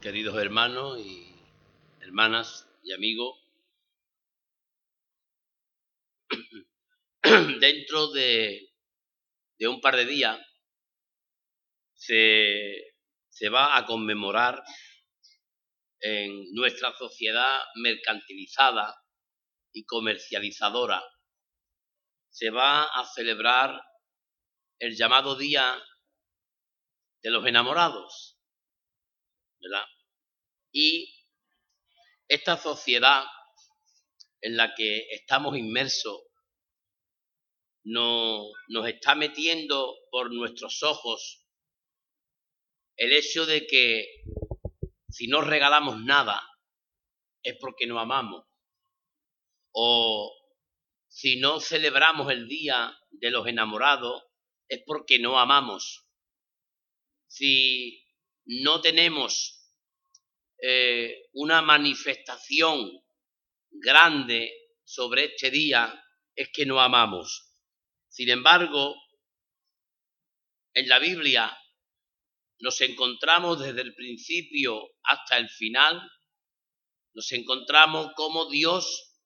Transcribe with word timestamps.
queridos 0.00 0.36
hermanos 0.38 0.98
y 0.98 1.30
hermanas 2.00 2.66
y 2.82 2.92
amigos, 2.94 3.38
dentro 7.60 8.10
de, 8.12 8.72
un 9.60 9.80
par 9.82 9.96
de 9.96 10.06
días 10.06 10.40
se, 11.94 12.94
se 13.28 13.50
va 13.50 13.76
a 13.76 13.84
conmemorar 13.84 14.62
en 16.00 16.50
nuestra 16.54 16.96
sociedad 16.96 17.60
mercantilizada 17.74 18.96
y 19.74 19.84
comercializadora, 19.84 21.02
se 22.30 22.48
va 22.48 22.84
a 22.84 23.04
celebrar 23.04 23.78
el 24.78 24.96
llamado 24.96 25.36
Día 25.36 25.74
de 27.22 27.30
los 27.30 27.44
Enamorados, 27.46 28.29
¿verdad? 29.60 29.84
Y 30.72 31.14
esta 32.28 32.56
sociedad 32.56 33.24
en 34.40 34.56
la 34.56 34.74
que 34.74 35.06
estamos 35.10 35.56
inmersos 35.56 36.22
no, 37.84 38.50
nos 38.68 38.88
está 38.88 39.14
metiendo 39.14 39.96
por 40.10 40.32
nuestros 40.32 40.82
ojos 40.82 41.46
el 42.96 43.12
hecho 43.14 43.46
de 43.46 43.66
que 43.66 44.06
si 45.08 45.26
no 45.26 45.40
regalamos 45.40 45.98
nada 46.00 46.40
es 47.42 47.56
porque 47.58 47.86
no 47.86 47.98
amamos. 47.98 48.46
O 49.72 50.36
si 51.08 51.40
no 51.40 51.60
celebramos 51.60 52.30
el 52.30 52.46
día 52.46 52.96
de 53.10 53.30
los 53.30 53.46
enamorados 53.46 54.22
es 54.68 54.82
porque 54.86 55.18
no 55.18 55.38
amamos. 55.38 56.06
Si 57.26 57.99
no 58.50 58.80
tenemos 58.80 59.64
eh, 60.60 61.28
una 61.34 61.62
manifestación 61.62 62.90
grande 63.70 64.52
sobre 64.82 65.26
este 65.26 65.52
día 65.52 66.04
es 66.34 66.48
que 66.52 66.66
no 66.66 66.80
amamos. 66.80 67.54
Sin 68.08 68.28
embargo, 68.28 68.96
en 70.74 70.88
la 70.88 70.98
Biblia 70.98 71.56
nos 72.58 72.80
encontramos 72.80 73.60
desde 73.60 73.82
el 73.82 73.94
principio 73.94 74.96
hasta 75.04 75.38
el 75.38 75.48
final, 75.48 76.02
nos 77.14 77.30
encontramos 77.30 78.12
como 78.16 78.50
Dios 78.50 79.16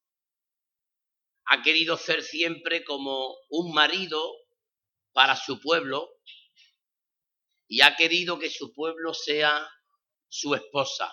ha 1.47 1.63
querido 1.63 1.97
ser 1.97 2.23
siempre 2.23 2.85
como 2.85 3.35
un 3.49 3.73
marido 3.73 4.23
para 5.13 5.35
su 5.35 5.61
pueblo 5.61 6.11
y 7.69 7.81
ha 7.81 7.97
querido 7.97 8.39
que 8.39 8.51
su 8.51 8.73
pueblo 8.73 9.15
sea 9.15 9.69
su 10.29 10.55
esposa. 10.55 11.13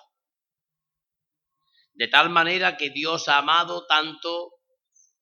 De 1.94 2.08
tal 2.08 2.30
manera 2.30 2.78
que 2.78 2.90
Dios 2.90 3.28
ha 3.28 3.38
amado 3.38 3.86
tanto 3.86 4.54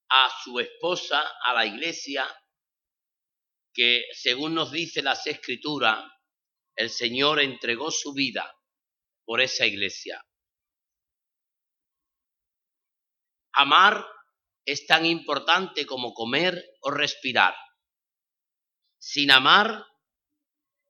a 0.09 0.29
su 0.43 0.59
esposa, 0.59 1.23
a 1.43 1.53
la 1.53 1.65
iglesia, 1.65 2.25
que 3.73 4.05
según 4.13 4.55
nos 4.55 4.71
dice 4.71 5.01
las 5.01 5.25
escrituras, 5.27 6.03
el 6.75 6.89
Señor 6.89 7.39
entregó 7.39 7.91
su 7.91 8.13
vida 8.13 8.55
por 9.25 9.41
esa 9.41 9.65
iglesia. 9.65 10.23
Amar 13.53 14.05
es 14.65 14.85
tan 14.85 15.05
importante 15.05 15.85
como 15.85 16.13
comer 16.13 16.63
o 16.81 16.91
respirar. 16.91 17.55
Sin 18.97 19.31
amar, 19.31 19.85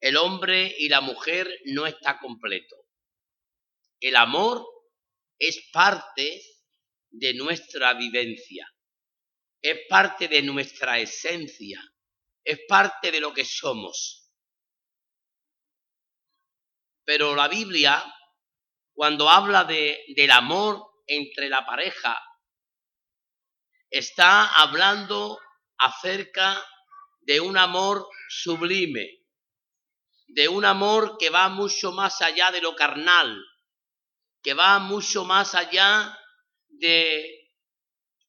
el 0.02 0.18
hombre 0.18 0.76
y 0.78 0.90
la 0.90 1.02
mujer 1.02 1.50
no 1.66 1.86
está 1.86 2.20
completo. 2.20 2.76
El 4.00 4.16
amor 4.16 4.66
es 5.38 5.70
parte 5.74 6.42
de 7.10 7.34
nuestra 7.34 7.94
vivencia, 7.94 8.68
es 9.62 9.80
parte 9.90 10.28
de 10.28 10.42
nuestra 10.42 11.00
esencia, 11.00 11.82
es 12.44 12.60
parte 12.68 13.12
de 13.12 13.20
lo 13.20 13.34
que 13.34 13.44
somos. 13.44 14.32
Pero 17.04 17.36
la 17.36 17.48
Biblia, 17.48 18.04
cuando 18.94 19.30
habla 19.30 19.64
de, 19.64 20.04
del 20.16 20.32
amor 20.32 20.82
entre 21.08 21.50
la 21.50 21.66
pareja, 21.66 22.18
está 23.90 24.46
hablando 24.62 25.40
acerca 25.78 26.64
de 27.22 27.40
un 27.40 27.58
amor 27.58 28.08
sublime, 28.30 29.19
de 30.30 30.48
un 30.48 30.64
amor 30.64 31.18
que 31.18 31.30
va 31.30 31.50
mucho 31.50 31.92
más 31.92 32.22
allá 32.22 32.52
de 32.52 32.62
lo 32.62 32.76
carnal, 32.76 33.44
que 34.44 34.54
va 34.54 34.80
mucho 34.80 35.26
más 35.26 35.56
allá 35.56 36.18
de 36.68 37.52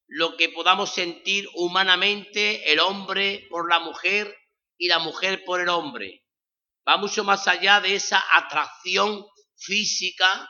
lo 0.07 0.35
que 0.35 0.49
podamos 0.49 0.93
sentir 0.93 1.47
humanamente 1.53 2.71
el 2.71 2.79
hombre 2.79 3.47
por 3.49 3.69
la 3.69 3.79
mujer 3.79 4.35
y 4.77 4.87
la 4.87 4.99
mujer 4.99 5.43
por 5.45 5.61
el 5.61 5.69
hombre. 5.69 6.25
Va 6.87 6.97
mucho 6.97 7.23
más 7.23 7.47
allá 7.47 7.79
de 7.79 7.95
esa 7.95 8.21
atracción 8.35 9.25
física, 9.55 10.49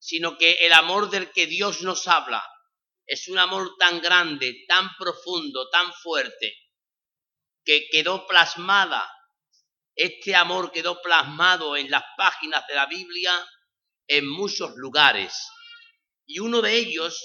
sino 0.00 0.36
que 0.36 0.66
el 0.66 0.72
amor 0.72 1.08
del 1.08 1.30
que 1.30 1.46
Dios 1.46 1.82
nos 1.82 2.08
habla 2.08 2.44
es 3.06 3.28
un 3.28 3.38
amor 3.38 3.76
tan 3.78 4.00
grande, 4.00 4.64
tan 4.66 4.90
profundo, 4.96 5.68
tan 5.70 5.92
fuerte, 5.94 6.52
que 7.64 7.88
quedó 7.90 8.26
plasmada, 8.26 9.08
este 9.94 10.34
amor 10.34 10.72
quedó 10.72 11.00
plasmado 11.02 11.76
en 11.76 11.90
las 11.90 12.04
páginas 12.16 12.66
de 12.66 12.74
la 12.74 12.86
Biblia 12.86 13.32
en 14.06 14.28
muchos 14.28 14.72
lugares. 14.76 15.34
Y 16.26 16.38
uno 16.38 16.62
de 16.62 16.76
ellos 16.76 17.22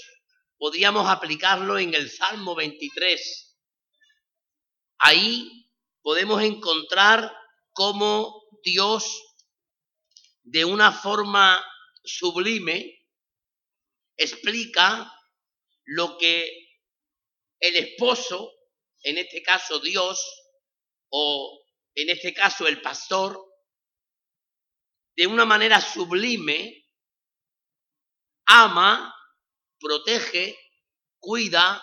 podíamos 0.57 1.07
aplicarlo 1.09 1.77
en 1.77 1.93
el 1.93 2.09
Salmo 2.09 2.55
23. 2.55 3.57
Ahí 4.99 5.69
podemos 6.01 6.41
encontrar 6.41 7.35
cómo 7.71 8.43
Dios, 8.63 9.05
de 10.43 10.65
una 10.65 10.91
forma 10.91 11.63
sublime, 12.03 13.05
explica 14.17 15.11
lo 15.85 16.17
que 16.17 16.51
el 17.59 17.75
esposo, 17.75 18.51
en 19.03 19.17
este 19.17 19.41
caso 19.41 19.79
Dios, 19.79 20.23
o 21.09 21.64
en 21.95 22.09
este 22.09 22.33
caso 22.33 22.67
el 22.67 22.81
pastor, 22.81 23.41
de 25.15 25.27
una 25.27 25.45
manera 25.45 25.79
sublime, 25.79 26.85
ama, 28.45 29.15
protege, 29.79 30.57
cuida, 31.19 31.81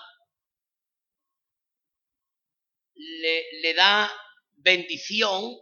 le, 2.95 3.75
da 3.75 4.12
bendición 4.59 5.56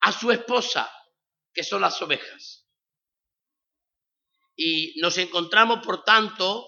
a 0.00 0.12
su 0.12 0.30
esposa, 0.30 0.90
que 1.52 1.64
son 1.64 1.80
las 1.80 2.00
ovejas. 2.02 2.68
Y 4.54 5.00
nos 5.00 5.16
encontramos, 5.18 5.84
por 5.84 6.04
tanto, 6.04 6.66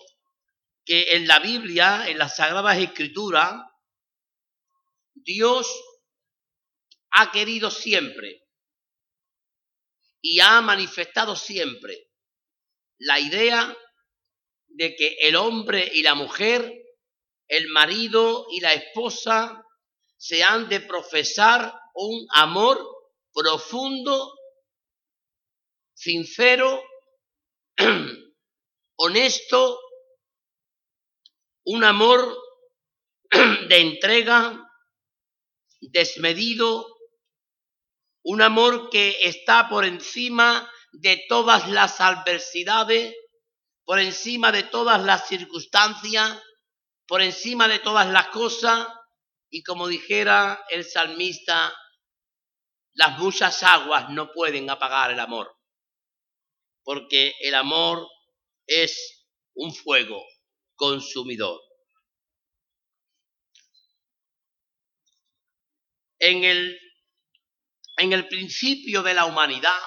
que 0.85 1.17
en 1.17 1.29
la 1.29 1.39
Biblia, 1.39 2.09
en 2.09 2.19
las 2.19 2.37
Sagradas 2.37 2.79
Escrituras, 2.79 3.63
Dios 5.15 5.71
ha 7.11 7.31
querido 7.31 7.71
siempre. 7.71 8.45
Y 10.21 10.41
ha 10.41 10.61
manifestado 10.61 11.37
siempre 11.37 12.11
la 12.99 13.21
idea 13.21 13.77
de 14.67 14.95
que 14.97 15.17
el 15.21 15.37
hombre 15.37 15.89
y 15.93 16.03
la 16.03 16.15
mujer 16.15 16.75
el 17.49 17.69
marido 17.69 18.47
y 18.51 18.61
la 18.61 18.75
esposa 18.75 19.65
se 20.17 20.43
han 20.43 20.69
de 20.69 20.81
profesar 20.81 21.73
un 21.95 22.27
amor 22.35 22.79
profundo, 23.33 24.35
sincero, 25.95 26.83
honesto, 28.97 29.81
un 31.65 31.85
amor 31.85 32.37
de 33.31 33.81
entrega, 33.81 34.71
desmedido, 35.81 36.87
un 38.31 38.43
amor 38.43 38.91
que 38.91 39.17
está 39.23 39.71
por 39.71 39.87
encima 39.87 40.71
de 40.93 41.25
todas 41.31 41.67
las 41.71 41.99
adversidades, 41.99 43.17
por 43.87 44.01
encima 44.01 44.53
de 44.53 44.65
todas 44.65 45.03
las 45.03 45.27
circunstancias, 45.27 46.39
por 47.07 47.23
encima 47.23 47.69
de 47.69 47.79
todas 47.79 48.07
las 48.09 48.29
cosas 48.29 48.87
y 49.49 49.63
como 49.63 49.89
dijera 49.89 50.63
el 50.69 50.85
salmista, 50.85 51.75
las 52.93 53.19
muchas 53.19 53.63
aguas 53.63 54.11
no 54.11 54.31
pueden 54.31 54.69
apagar 54.69 55.11
el 55.11 55.21
amor, 55.21 55.51
porque 56.83 57.33
el 57.41 57.55
amor 57.55 58.07
es 58.67 59.27
un 59.55 59.75
fuego 59.75 60.23
consumidor. 60.75 61.63
En 66.19 66.45
el 66.45 66.79
en 67.99 68.13
el 68.13 68.29
principio 68.29 69.03
de 69.03 69.15
la 69.15 69.27
humanidad, 69.27 69.81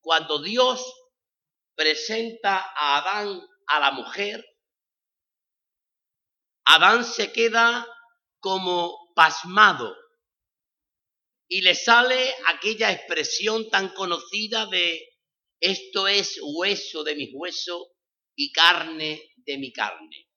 cuando 0.00 0.42
Dios 0.42 0.84
presenta 1.74 2.58
a 2.76 2.98
Adán 2.98 3.40
a 3.66 3.80
la 3.80 3.92
mujer, 3.92 4.44
Adán 6.64 7.04
se 7.04 7.32
queda 7.32 7.86
como 8.40 9.12
pasmado 9.14 9.94
y 11.48 11.62
le 11.62 11.74
sale 11.74 12.34
aquella 12.46 12.90
expresión 12.90 13.70
tan 13.70 13.90
conocida 13.90 14.66
de 14.66 15.00
esto 15.60 16.08
es 16.08 16.38
hueso 16.42 17.04
de 17.04 17.14
mi 17.14 17.30
hueso 17.32 17.92
y 18.34 18.52
carne 18.52 19.22
de 19.36 19.58
mi 19.58 19.72
carne. 19.72 20.28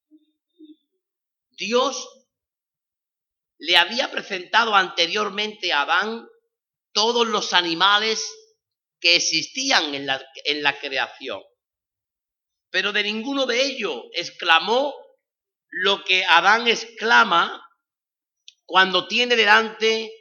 Dios 1.51 2.07
le 3.59 3.77
había 3.77 4.11
presentado 4.11 4.75
anteriormente 4.75 5.73
a 5.73 5.81
Adán 5.81 6.27
todos 6.93 7.27
los 7.27 7.53
animales 7.53 8.23
que 8.99 9.15
existían 9.15 9.93
en 9.93 10.05
la, 10.05 10.23
en 10.45 10.63
la 10.63 10.79
creación, 10.79 11.41
pero 12.69 12.91
de 12.91 13.03
ninguno 13.03 13.45
de 13.45 13.61
ellos 13.63 14.03
exclamó 14.13 14.95
lo 15.69 16.03
que 16.03 16.25
Adán 16.25 16.67
exclama 16.67 17.63
cuando 18.65 19.07
tiene 19.07 19.35
delante 19.35 20.11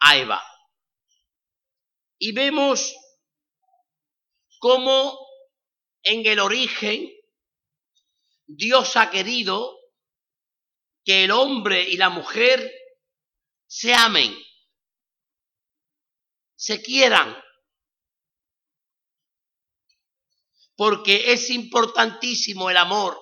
a 0.00 0.16
Eva. 0.16 0.42
Y 2.18 2.32
vemos 2.32 2.94
cómo 4.58 5.18
en 6.02 6.24
el 6.26 6.38
origen 6.38 7.10
Dios 8.46 8.96
ha 8.96 9.10
querido 9.10 9.76
que 11.04 11.24
el 11.24 11.30
hombre 11.30 11.82
y 11.82 11.96
la 11.96 12.10
mujer 12.10 12.70
se 13.66 13.92
amen, 13.94 14.36
se 16.54 16.82
quieran, 16.82 17.36
porque 20.76 21.32
es 21.32 21.50
importantísimo 21.50 22.70
el 22.70 22.76
amor 22.76 23.18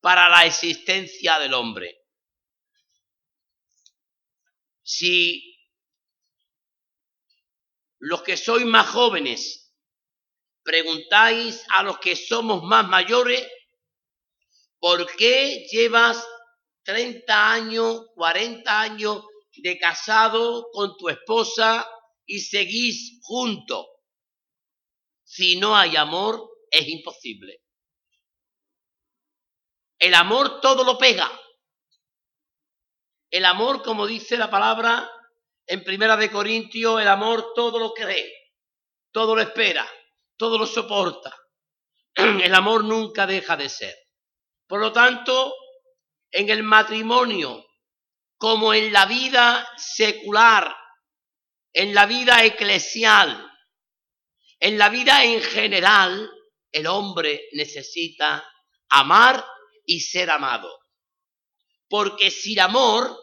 para 0.00 0.28
la 0.28 0.44
existencia 0.44 1.38
del 1.38 1.54
hombre. 1.54 1.98
Si 4.82 5.52
los 7.98 8.22
que 8.22 8.36
sois 8.36 8.66
más 8.66 8.88
jóvenes 8.88 9.72
preguntáis 10.62 11.64
a 11.76 11.82
los 11.82 11.98
que 11.98 12.16
somos 12.16 12.62
más 12.64 12.88
mayores, 12.88 13.46
¿por 14.78 15.06
qué 15.16 15.66
llevas 15.70 16.26
30 16.84 17.52
años, 17.52 18.06
40 18.14 18.80
años 18.80 19.24
de 19.56 19.78
casado 19.78 20.68
con 20.72 20.96
tu 20.96 21.08
esposa 21.08 21.88
y 22.26 22.40
seguís 22.40 23.18
juntos? 23.22 23.86
Si 25.24 25.58
no 25.58 25.76
hay 25.76 25.96
amor, 25.96 26.50
es 26.70 26.88
imposible. 26.88 27.62
El 29.98 30.14
amor 30.14 30.60
todo 30.60 30.84
lo 30.84 30.98
pega. 30.98 31.30
El 33.30 33.44
amor, 33.44 33.82
como 33.82 34.06
dice 34.06 34.36
la 34.36 34.50
palabra 34.50 35.10
en 35.66 35.84
Primera 35.84 36.16
de 36.16 36.30
Corintios, 36.30 37.00
el 37.00 37.08
amor 37.08 37.52
todo 37.54 37.78
lo 37.78 37.94
cree, 37.94 38.30
todo 39.10 39.34
lo 39.34 39.40
espera, 39.40 39.88
todo 40.36 40.58
lo 40.58 40.66
soporta. 40.66 41.34
El 42.14 42.54
amor 42.54 42.84
nunca 42.84 43.26
deja 43.26 43.56
de 43.56 43.70
ser. 43.70 43.94
Por 44.66 44.80
lo 44.80 44.92
tanto, 44.92 45.54
en 46.32 46.48
el 46.48 46.62
matrimonio, 46.62 47.64
como 48.38 48.74
en 48.74 48.92
la 48.92 49.06
vida 49.06 49.68
secular, 49.76 50.74
en 51.72 51.94
la 51.94 52.06
vida 52.06 52.44
eclesial, 52.44 53.50
en 54.58 54.78
la 54.78 54.88
vida 54.88 55.24
en 55.24 55.40
general, 55.42 56.30
el 56.72 56.86
hombre 56.86 57.48
necesita 57.52 58.44
amar 58.88 59.44
y 59.84 60.00
ser 60.00 60.30
amado. 60.30 60.70
Porque 61.88 62.30
sin 62.30 62.60
amor 62.60 63.16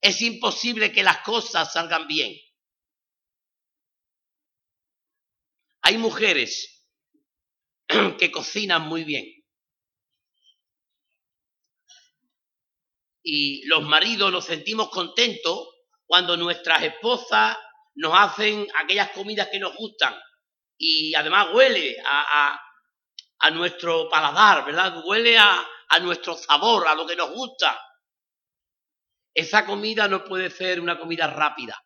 es 0.00 0.20
imposible 0.20 0.92
que 0.92 1.02
las 1.02 1.18
cosas 1.18 1.72
salgan 1.72 2.06
bien. 2.06 2.36
Hay 5.82 5.96
mujeres 5.98 6.86
que 8.18 8.30
cocinan 8.30 8.82
muy 8.82 9.04
bien. 9.04 9.41
Y 13.22 13.64
los 13.66 13.82
maridos 13.82 14.32
nos 14.32 14.44
sentimos 14.44 14.90
contentos 14.90 15.68
cuando 16.06 16.36
nuestras 16.36 16.82
esposas 16.82 17.56
nos 17.94 18.12
hacen 18.18 18.66
aquellas 18.82 19.10
comidas 19.10 19.48
que 19.50 19.58
nos 19.58 19.74
gustan. 19.76 20.14
Y 20.76 21.14
además 21.14 21.48
huele 21.54 21.96
a, 22.04 22.60
a 23.38 23.50
nuestro 23.50 24.08
paladar, 24.08 24.64
¿verdad? 24.64 25.02
Huele 25.04 25.36
a, 25.36 25.66
a 25.88 25.98
nuestro 25.98 26.36
sabor, 26.36 26.86
a 26.86 26.94
lo 26.94 27.06
que 27.06 27.16
nos 27.16 27.30
gusta. 27.32 27.78
Esa 29.34 29.66
comida 29.66 30.08
no 30.08 30.24
puede 30.24 30.48
ser 30.48 30.80
una 30.80 30.98
comida 30.98 31.26
rápida. 31.26 31.84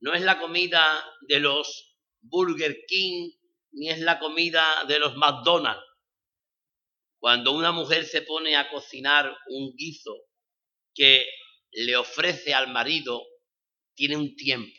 No 0.00 0.12
es 0.12 0.20
la 0.22 0.38
comida 0.38 1.04
de 1.22 1.40
los 1.40 1.96
Burger 2.20 2.84
King, 2.86 3.30
ni 3.72 3.88
es 3.90 4.00
la 4.00 4.18
comida 4.18 4.84
de 4.86 4.98
los 4.98 5.16
McDonald's. 5.16 5.82
Cuando 7.20 7.52
una 7.52 7.70
mujer 7.70 8.06
se 8.06 8.22
pone 8.22 8.56
a 8.56 8.70
cocinar 8.70 9.30
un 9.48 9.74
guiso 9.76 10.16
que 10.94 11.26
le 11.70 11.94
ofrece 11.94 12.54
al 12.54 12.72
marido, 12.72 13.22
tiene 13.94 14.16
un 14.16 14.34
tiempo. 14.34 14.74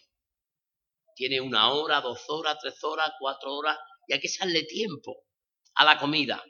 Tiene 1.16 1.40
una 1.40 1.72
hora, 1.72 2.02
dos 2.02 2.24
horas, 2.30 2.58
tres 2.60 2.84
horas, 2.84 3.12
cuatro 3.20 3.54
horas, 3.54 3.78
y 4.08 4.14
hay 4.14 4.20
que 4.20 4.28
echarle 4.28 4.64
tiempo 4.64 5.24
a 5.76 5.86
la 5.86 6.00
comida. 6.00 6.44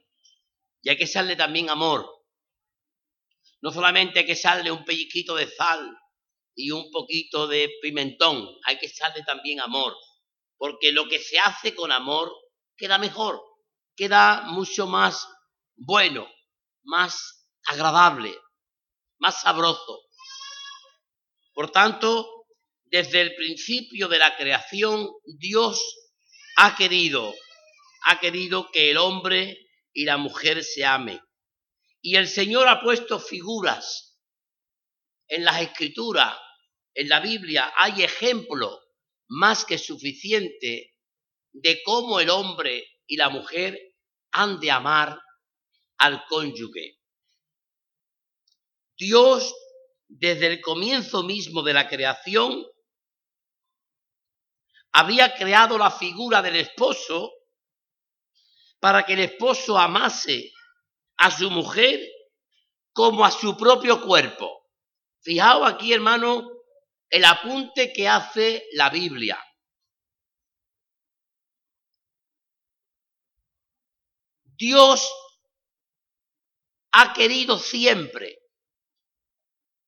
Y 0.81 0.89
hay 0.89 0.97
que 0.97 1.03
echarle 1.03 1.35
también 1.35 1.69
amor. 1.69 2.09
No 3.59 3.71
solamente 3.71 4.19
hay 4.19 4.25
que 4.25 4.31
echarle 4.31 4.71
un 4.71 4.85
pellizquito 4.85 5.35
de 5.35 5.47
sal 5.47 5.93
y 6.55 6.71
un 6.71 6.89
poquito 6.89 7.47
de 7.47 7.69
pimentón, 7.81 8.47
hay 8.63 8.79
que 8.79 8.85
echarle 8.85 9.23
también 9.23 9.59
amor. 9.59 9.93
Porque 10.57 10.93
lo 10.93 11.09
que 11.09 11.19
se 11.19 11.37
hace 11.37 11.75
con 11.75 11.91
amor 11.91 12.31
queda 12.77 12.97
mejor, 12.97 13.41
queda 13.97 14.43
mucho 14.43 14.87
más 14.87 15.27
bueno, 15.83 16.27
más 16.83 17.47
agradable, 17.65 18.35
más 19.19 19.41
sabroso. 19.41 20.01
Por 21.53 21.71
tanto, 21.71 22.45
desde 22.85 23.21
el 23.21 23.35
principio 23.35 24.07
de 24.07 24.19
la 24.19 24.35
creación, 24.37 25.09
Dios 25.37 25.81
ha 26.57 26.75
querido 26.75 27.33
ha 28.03 28.19
querido 28.19 28.71
que 28.71 28.89
el 28.91 28.97
hombre 28.97 29.57
y 29.93 30.05
la 30.05 30.17
mujer 30.17 30.63
se 30.63 30.85
amen. 30.85 31.19
Y 32.01 32.15
el 32.15 32.27
Señor 32.27 32.67
ha 32.67 32.81
puesto 32.81 33.19
figuras 33.19 34.19
en 35.27 35.45
las 35.45 35.61
escrituras, 35.61 36.35
en 36.93 37.09
la 37.09 37.19
Biblia, 37.19 37.71
hay 37.77 38.03
ejemplo 38.03 38.81
más 39.27 39.65
que 39.65 39.77
suficiente 39.77 40.95
de 41.53 41.81
cómo 41.83 42.19
el 42.19 42.29
hombre 42.29 42.85
y 43.05 43.17
la 43.17 43.29
mujer 43.29 43.79
han 44.31 44.59
de 44.59 44.71
amar 44.71 45.21
al 46.01 46.25
cónyuge. 46.25 46.99
Dios, 48.97 49.53
desde 50.07 50.47
el 50.47 50.61
comienzo 50.61 51.21
mismo 51.21 51.61
de 51.61 51.73
la 51.73 51.87
creación, 51.87 52.65
había 54.93 55.35
creado 55.35 55.77
la 55.77 55.91
figura 55.91 56.41
del 56.41 56.55
esposo 56.55 57.31
para 58.79 59.05
que 59.05 59.13
el 59.13 59.19
esposo 59.19 59.77
amase 59.77 60.51
a 61.17 61.29
su 61.29 61.51
mujer 61.51 62.01
como 62.93 63.23
a 63.23 63.29
su 63.29 63.55
propio 63.55 64.01
cuerpo. 64.01 64.69
Fijaos 65.21 65.71
aquí, 65.71 65.93
hermano, 65.93 66.49
el 67.09 67.25
apunte 67.25 67.93
que 67.93 68.07
hace 68.07 68.65
la 68.73 68.89
Biblia. 68.89 69.39
Dios 74.43 75.07
ha 76.91 77.13
querido 77.13 77.57
siempre 77.57 78.37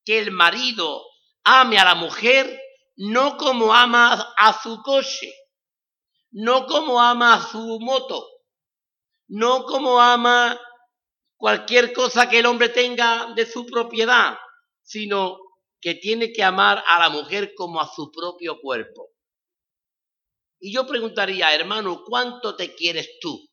que 0.05 0.19
el 0.19 0.31
marido 0.31 1.05
ame 1.43 1.77
a 1.77 1.85
la 1.85 1.95
mujer 1.95 2.59
no 2.95 3.37
como 3.37 3.73
ama 3.73 4.33
a 4.37 4.61
su 4.61 4.81
coche, 4.81 5.33
no 6.31 6.65
como 6.65 7.01
ama 7.01 7.35
a 7.35 7.41
su 7.41 7.79
moto, 7.79 8.27
no 9.27 9.65
como 9.65 9.99
ama 9.99 10.59
cualquier 11.37 11.93
cosa 11.93 12.29
que 12.29 12.39
el 12.39 12.45
hombre 12.45 12.69
tenga 12.69 13.33
de 13.35 13.45
su 13.45 13.65
propiedad, 13.65 14.37
sino 14.81 15.39
que 15.81 15.95
tiene 15.95 16.31
que 16.31 16.43
amar 16.43 16.83
a 16.87 16.99
la 16.99 17.09
mujer 17.09 17.53
como 17.55 17.81
a 17.81 17.87
su 17.93 18.11
propio 18.11 18.59
cuerpo. 18.61 19.09
Y 20.59 20.73
yo 20.73 20.87
preguntaría, 20.87 21.53
hermano, 21.53 22.03
¿cuánto 22.05 22.55
te 22.55 22.73
quieres 22.73 23.19
tú? 23.19 23.49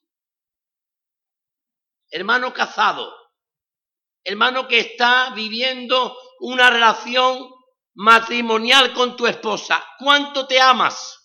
Hermano 2.08 2.52
casado, 2.52 3.12
hermano 4.24 4.68
que 4.68 4.80
está 4.80 5.30
viviendo 5.34 6.16
una 6.40 6.70
relación 6.70 7.50
matrimonial 7.94 8.92
con 8.92 9.16
tu 9.16 9.26
esposa, 9.26 9.84
¿cuánto 9.98 10.46
te 10.46 10.60
amas? 10.60 11.20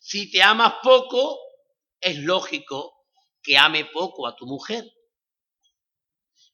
Si 0.00 0.30
te 0.30 0.42
amas 0.42 0.74
poco, 0.82 1.38
es 2.00 2.18
lógico 2.18 3.06
que 3.42 3.56
ame 3.56 3.86
poco 3.86 4.26
a 4.26 4.36
tu 4.36 4.46
mujer. 4.46 4.84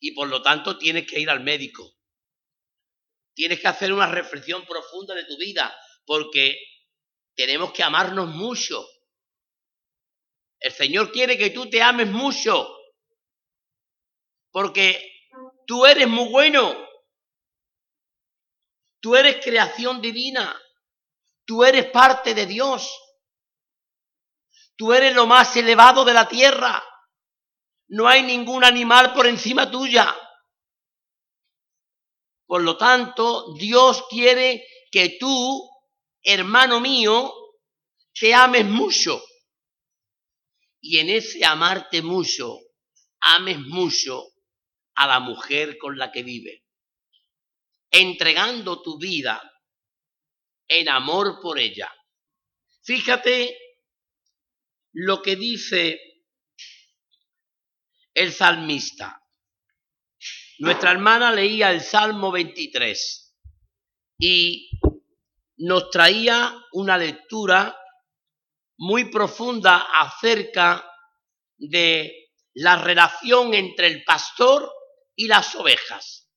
Y 0.00 0.12
por 0.12 0.28
lo 0.28 0.42
tanto 0.42 0.78
tienes 0.78 1.06
que 1.06 1.18
ir 1.18 1.28
al 1.28 1.40
médico. 1.40 1.96
Tienes 3.34 3.60
que 3.60 3.68
hacer 3.68 3.92
una 3.92 4.06
reflexión 4.06 4.64
profunda 4.64 5.14
de 5.14 5.24
tu 5.24 5.36
vida, 5.36 5.76
porque 6.04 6.56
tenemos 7.34 7.72
que 7.72 7.82
amarnos 7.82 8.28
mucho. 8.28 8.86
El 10.60 10.72
Señor 10.72 11.12
quiere 11.12 11.38
que 11.38 11.50
tú 11.50 11.70
te 11.70 11.82
ames 11.82 12.08
mucho, 12.08 12.68
porque 14.50 15.12
tú 15.66 15.86
eres 15.86 16.08
muy 16.08 16.28
bueno. 16.30 16.88
Tú 19.00 19.14
eres 19.14 19.44
creación 19.44 20.00
divina. 20.00 20.60
Tú 21.44 21.64
eres 21.64 21.90
parte 21.90 22.34
de 22.34 22.46
Dios. 22.46 22.92
Tú 24.76 24.92
eres 24.92 25.14
lo 25.14 25.26
más 25.26 25.56
elevado 25.56 26.04
de 26.04 26.12
la 26.12 26.28
tierra. 26.28 26.82
No 27.88 28.06
hay 28.06 28.22
ningún 28.22 28.64
animal 28.64 29.14
por 29.14 29.26
encima 29.26 29.70
tuya. 29.70 30.14
Por 32.46 32.62
lo 32.62 32.76
tanto, 32.76 33.54
Dios 33.54 34.04
quiere 34.08 34.66
que 34.90 35.16
tú, 35.18 35.70
hermano 36.22 36.80
mío, 36.80 37.32
te 38.18 38.34
ames 38.34 38.64
mucho. 38.64 39.22
Y 40.80 40.98
en 40.98 41.10
ese 41.10 41.44
amarte 41.44 42.02
mucho, 42.02 42.58
ames 43.20 43.58
mucho 43.58 44.24
a 44.94 45.06
la 45.06 45.20
mujer 45.20 45.78
con 45.78 45.96
la 45.96 46.10
que 46.10 46.22
vive, 46.22 46.64
entregando 47.90 48.82
tu 48.82 48.98
vida 48.98 49.40
en 50.68 50.88
amor 50.88 51.40
por 51.40 51.58
ella. 51.58 51.92
Fíjate 52.82 53.56
lo 54.92 55.22
que 55.22 55.36
dice 55.36 56.00
el 58.14 58.32
salmista. 58.32 59.22
Nuestra 60.58 60.90
hermana 60.90 61.30
leía 61.32 61.70
el 61.70 61.80
Salmo 61.80 62.32
23 62.32 63.36
y 64.18 64.70
nos 65.58 65.90
traía 65.90 66.52
una 66.72 66.98
lectura 66.98 67.76
muy 68.78 69.10
profunda 69.10 69.86
acerca 70.00 70.88
de 71.56 72.30
la 72.54 72.76
relación 72.76 73.54
entre 73.54 73.88
el 73.88 74.04
pastor 74.04 74.72
y 75.14 75.26
las 75.26 75.54
ovejas. 75.56 76.28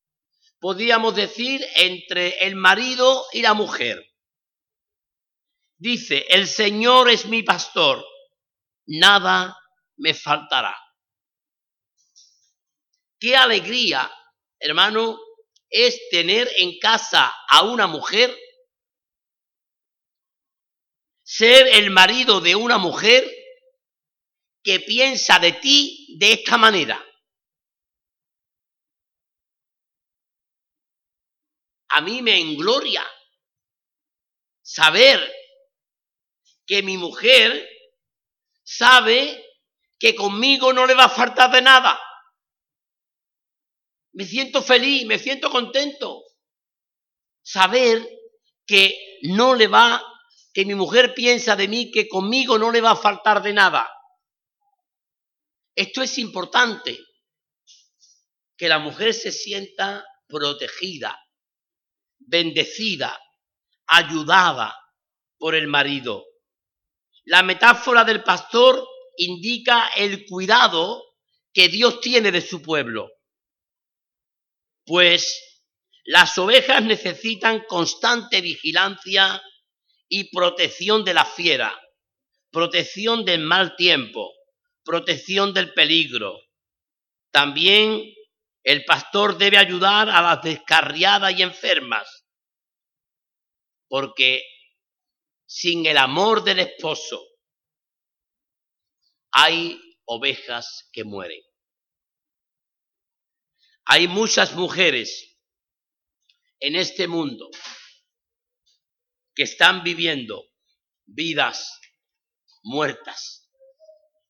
Podríamos 0.60 1.16
decir 1.16 1.66
entre 1.76 2.46
el 2.46 2.56
marido 2.56 3.26
y 3.32 3.42
la 3.42 3.54
mujer. 3.54 4.04
Dice, 5.78 6.26
el 6.30 6.48
Señor 6.48 7.10
es 7.10 7.26
mi 7.26 7.42
pastor, 7.42 8.06
nada 8.86 9.58
me 9.98 10.14
faltará. 10.14 10.76
Qué 13.20 13.36
alegría, 13.36 14.12
hermano, 14.60 15.20
es 15.70 16.10
tener 16.10 16.50
en 16.58 16.78
casa 16.80 17.34
a 17.50 17.64
una 17.64 17.88
mujer, 17.88 18.36
ser 21.34 21.66
el 21.78 21.92
marido 21.92 22.42
de 22.42 22.58
una 22.58 22.78
mujer 22.78 23.24
que 24.62 24.82
piensa 24.82 25.40
de 25.40 25.54
ti 25.54 26.18
de 26.20 26.34
esta 26.34 26.58
manera. 26.58 27.02
A 31.88 32.02
mí 32.02 32.22
me 32.22 32.38
engloria 32.38 33.10
saber 34.62 35.20
que 36.66 36.84
mi 36.84 36.98
mujer 36.98 37.66
sabe 38.62 39.42
que 39.98 40.14
conmigo 40.14 40.74
no 40.74 40.86
le 40.86 40.96
va 40.96 41.06
a 41.06 41.10
faltar 41.10 41.50
de 41.50 41.62
nada. 41.62 41.98
Me 44.12 44.26
siento 44.26 44.62
feliz, 44.62 45.06
me 45.06 45.18
siento 45.18 45.50
contento. 45.50 46.26
Saber 47.42 48.06
que 48.66 49.20
no 49.24 49.56
le 49.56 49.68
va, 49.68 50.11
que 50.54 50.66
mi 50.66 50.76
mujer 50.76 51.14
piensa 51.14 51.56
de 51.56 51.68
mí 51.68 51.92
que 51.92 52.08
conmigo 52.08 52.58
no 52.58 52.72
le 52.72 52.82
va 52.82 52.92
a 52.92 52.96
faltar 52.96 53.42
de 53.42 53.54
nada. 53.54 53.90
Esto 55.76 56.02
es 56.02 56.18
importante, 56.18 57.00
que 58.58 58.68
la 58.68 58.80
mujer 58.80 59.14
se 59.14 59.32
sienta 59.32 60.06
protegida, 60.28 61.18
bendecida, 62.20 63.20
ayudada 63.88 64.76
por 65.38 65.56
el 65.56 65.68
marido. 65.68 66.26
La 67.26 67.44
metáfora 67.44 68.04
del 68.04 68.24
pastor 68.24 68.88
indica 69.18 69.90
el 69.96 70.26
cuidado 70.26 71.04
que 71.54 71.70
Dios 71.70 72.02
tiene 72.02 72.32
de 72.32 72.42
su 72.42 72.62
pueblo. 72.62 73.10
Pues 74.86 75.42
las 76.06 76.38
ovejas 76.38 76.84
necesitan 76.84 77.64
constante 77.68 78.42
vigilancia 78.42 79.42
y 80.14 80.26
protección 80.26 81.06
de 81.06 81.14
la 81.14 81.24
fiera, 81.24 81.74
protección 82.52 83.24
del 83.24 83.40
mal 83.40 83.78
tiempo, 83.78 84.34
protección 84.84 85.54
del 85.54 85.74
peligro. 85.74 86.38
También 87.32 88.14
el 88.62 88.84
pastor 88.84 89.38
debe 89.38 89.58
ayudar 89.58 90.10
a 90.10 90.22
las 90.22 90.44
descarriadas 90.44 91.34
y 91.40 91.44
enfermas, 91.44 92.28
porque 93.88 94.44
sin 95.46 95.86
el 95.86 95.98
amor 95.98 96.44
del 96.44 96.60
esposo, 96.60 97.26
hay 99.32 99.80
ovejas 100.04 100.90
que 100.92 101.06
mueren. 101.06 101.42
Hay 103.86 104.10
muchas 104.10 104.56
mujeres 104.56 105.38
en 106.60 106.76
este 106.76 107.08
mundo 107.08 107.50
que 109.36 109.44
están 109.44 109.84
viviendo 109.84 110.44
vidas 111.06 111.80
muertas 112.64 113.50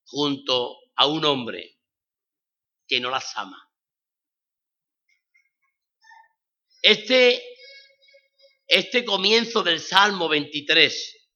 junto 0.04 0.76
a 0.96 1.06
un 1.06 1.24
hombre 1.24 1.78
que 2.86 3.00
no 3.00 3.10
las 3.10 3.36
ama. 3.36 3.58
Este 6.82 7.42
este 8.66 9.04
comienzo 9.04 9.62
del 9.62 9.80
Salmo 9.80 10.28
23 10.28 11.28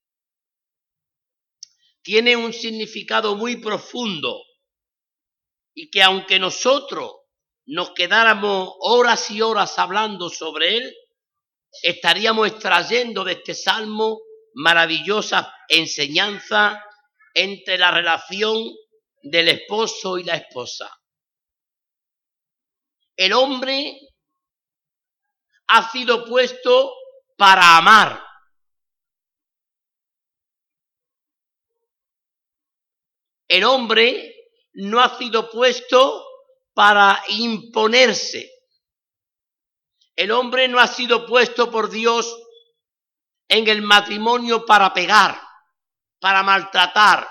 tiene 2.03 2.35
un 2.35 2.53
significado 2.53 3.37
muy 3.37 3.57
profundo 3.57 4.43
y 5.75 5.91
que 5.91 6.03
aunque 6.03 6.39
nosotros 6.39 7.13
nos 7.67 7.91
quedáramos 7.91 8.73
horas 8.81 9.31
y 9.31 9.43
horas 9.43 9.79
hablando 9.79 10.31
sobre 10.31 10.77
él, 10.79 10.97
estaríamos 11.83 12.49
extrayendo 12.49 13.25
de 13.25 13.33
este 13.33 13.55
salmo 13.55 14.21
maravillosa 14.55 15.55
enseñanza 15.69 16.83
entre 17.35 17.77
la 17.77 17.91
relación 17.91 18.57
del 19.23 19.49
esposo 19.49 20.19
y 20.19 20.25
la 20.25 20.37
esposa. 20.37 20.91
El 23.17 23.33
hombre 23.33 23.99
ha 25.69 25.91
sido 25.91 26.25
puesto 26.25 26.93
para 27.37 27.77
amar. 27.77 28.23
El 33.49 33.65
hombre 33.65 34.35
no 34.75 35.01
ha 35.01 35.17
sido 35.19 35.51
puesto 35.51 36.25
para 36.75 37.23
imponerse. 37.29 38.56
El 40.17 40.33
hombre 40.33 40.67
no 40.69 40.81
ha 40.81 40.87
sido 40.87 41.27
puesto 41.27 41.71
por 41.71 41.91
Dios 41.91 42.37
en 43.49 43.69
el 43.69 43.83
matrimonio 43.83 44.67
para 44.67 44.93
pegar, 44.93 45.41
para 46.19 46.43
maltratar, 46.43 47.29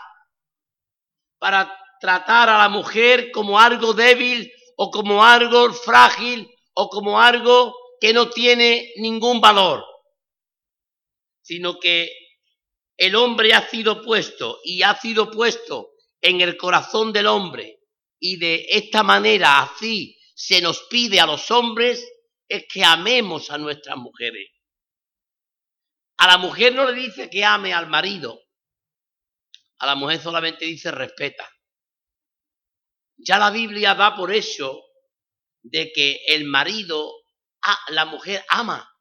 para 1.39 1.75
tratar 1.99 2.49
a 2.49 2.57
la 2.59 2.69
mujer 2.69 3.31
como 3.31 3.59
algo 3.59 3.93
débil 3.93 4.51
o 4.77 4.91
como 4.91 5.23
algo 5.23 5.73
frágil 5.73 6.49
o 6.73 6.89
como 6.89 7.19
algo 7.19 7.75
que 7.99 8.13
no 8.13 8.29
tiene 8.29 8.91
ningún 8.97 9.41
valor 9.41 9.83
sino 11.45 11.79
que 11.79 12.09
el 12.97 13.15
hombre 13.15 13.53
ha 13.53 13.69
sido 13.69 14.01
puesto 14.01 14.59
y 14.63 14.81
ha 14.81 14.99
sido 14.99 15.29
puesto 15.29 15.91
en 16.21 16.41
el 16.41 16.57
corazón 16.57 17.13
del 17.13 17.27
hombre 17.27 17.81
y 18.19 18.37
de 18.37 18.65
esta 18.69 19.03
manera 19.03 19.61
así 19.61 20.17
se 20.33 20.59
nos 20.59 20.81
pide 20.89 21.19
a 21.19 21.27
los 21.27 21.51
hombres 21.51 22.03
es 22.47 22.65
que 22.71 22.83
amemos 22.83 23.49
a 23.49 23.57
nuestras 23.57 23.97
mujeres. 23.97 24.49
A 26.17 26.27
la 26.27 26.37
mujer 26.37 26.73
no 26.73 26.89
le 26.89 26.93
dice 26.93 27.29
que 27.29 27.43
ame 27.43 27.73
al 27.73 27.87
marido, 27.87 28.39
a 29.79 29.85
la 29.85 29.95
mujer 29.95 30.21
solamente 30.21 30.65
dice 30.65 30.91
respeta. 30.91 31.49
Ya 33.17 33.37
la 33.37 33.51
Biblia 33.51 33.95
da 33.95 34.15
por 34.15 34.33
eso 34.33 34.83
de 35.61 35.91
que 35.93 36.19
el 36.27 36.45
marido, 36.45 37.11
la 37.89 38.05
mujer 38.05 38.45
ama. 38.49 38.91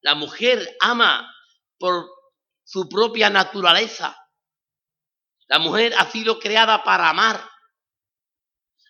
La 0.00 0.14
mujer 0.14 0.76
ama 0.80 1.34
por 1.78 2.06
su 2.64 2.88
propia 2.88 3.30
naturaleza. 3.30 4.16
La 5.48 5.58
mujer 5.58 5.94
ha 5.98 6.10
sido 6.10 6.38
creada 6.38 6.84
para 6.84 7.08
amar. 7.08 7.48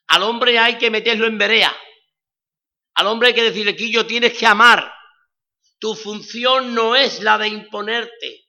Al 0.08 0.22
hombre 0.22 0.58
hay 0.58 0.78
que 0.78 0.90
meterlo 0.90 1.26
en 1.26 1.38
berea. 1.38 1.74
Al 2.98 3.06
hombre 3.06 3.28
hay 3.28 3.34
que 3.34 3.44
decirle, 3.44 3.76
Quillo, 3.76 4.06
tienes 4.06 4.36
que 4.36 4.44
amar. 4.44 4.92
Tu 5.78 5.94
función 5.94 6.74
no 6.74 6.96
es 6.96 7.22
la 7.22 7.38
de 7.38 7.46
imponerte. 7.46 8.48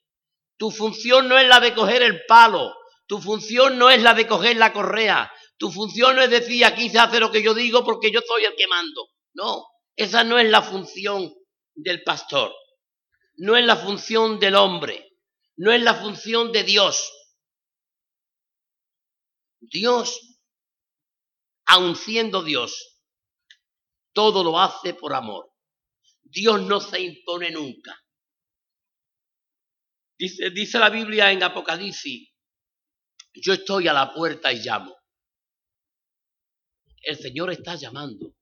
Tu 0.58 0.72
función 0.72 1.27
no 1.27 1.38
es 1.38 1.48
la 1.48 1.60
de 1.60 1.75
coger 1.75 2.01
el 2.01 2.25
palo. 2.25 2.75
Tu 3.06 3.22
función 3.22 3.77
no 3.77 3.91
es 3.91 4.01
la 4.01 4.15
de 4.15 4.25
coger 4.25 4.58
la 4.58 4.74
correa. 4.74 5.32
Tu 5.60 5.70
función 5.70 6.15
no 6.15 6.24
es 6.24 6.32
decir, 6.32 6.65
aquí 6.65 6.89
se 6.89 6.98
hace 6.98 7.20
lo 7.20 7.32
que 7.32 7.44
yo 7.44 7.53
digo 7.53 7.84
porque 7.84 8.12
yo 8.12 8.22
soy 8.25 8.44
el 8.46 8.56
que 8.56 8.65
mando. 8.65 9.10
No, 9.36 9.68
esa 9.96 10.24
no 10.24 10.39
es 10.39 10.50
la 10.50 10.63
función 10.63 11.32
del 11.75 12.01
pastor. 12.01 12.51
No 13.36 13.56
es 13.56 13.63
la 13.63 13.77
función 13.77 14.39
del 14.39 14.56
hombre. 14.56 15.15
No 15.58 15.72
es 15.72 15.84
la 15.84 15.94
función 15.94 16.51
de 16.51 16.63
Dios. 16.63 17.08
Dios, 19.60 20.39
aun 21.68 21.96
siendo 21.96 22.41
Dios, 22.41 22.99
todo 24.13 24.44
lo 24.44 24.60
hace 24.60 24.94
por 24.94 25.13
amor. 25.13 25.51
Dios 26.24 26.62
no 26.62 26.80
se 26.80 27.01
impone 27.01 27.51
nunca. 27.51 28.00
Dice, 30.18 30.50
dice 30.50 30.80
la 30.80 30.89
Biblia 30.89 31.32
en 31.32 31.42
Apocalipsis, 31.44 32.30
yo 33.34 33.54
estoy 33.54 33.88
a 33.88 33.94
la 33.94 34.13
puerta 34.13 34.51
y 34.51 34.60
llamo. 34.60 34.96
El 37.01 37.18
Señor 37.18 37.51
está 37.51 37.75
llamando. 37.75 38.36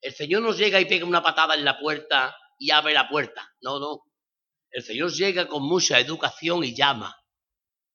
El 0.00 0.12
Señor 0.12 0.42
no 0.42 0.52
llega 0.52 0.80
y 0.80 0.86
pega 0.86 1.04
una 1.04 1.22
patada 1.22 1.54
en 1.54 1.64
la 1.64 1.78
puerta 1.78 2.34
y 2.58 2.70
abre 2.70 2.94
la 2.94 3.08
puerta. 3.08 3.54
No, 3.60 3.78
no. 3.78 4.02
El 4.70 4.82
Señor 4.82 5.12
llega 5.12 5.46
con 5.46 5.62
mucha 5.62 5.98
educación 5.98 6.64
y 6.64 6.74
llama. 6.74 7.16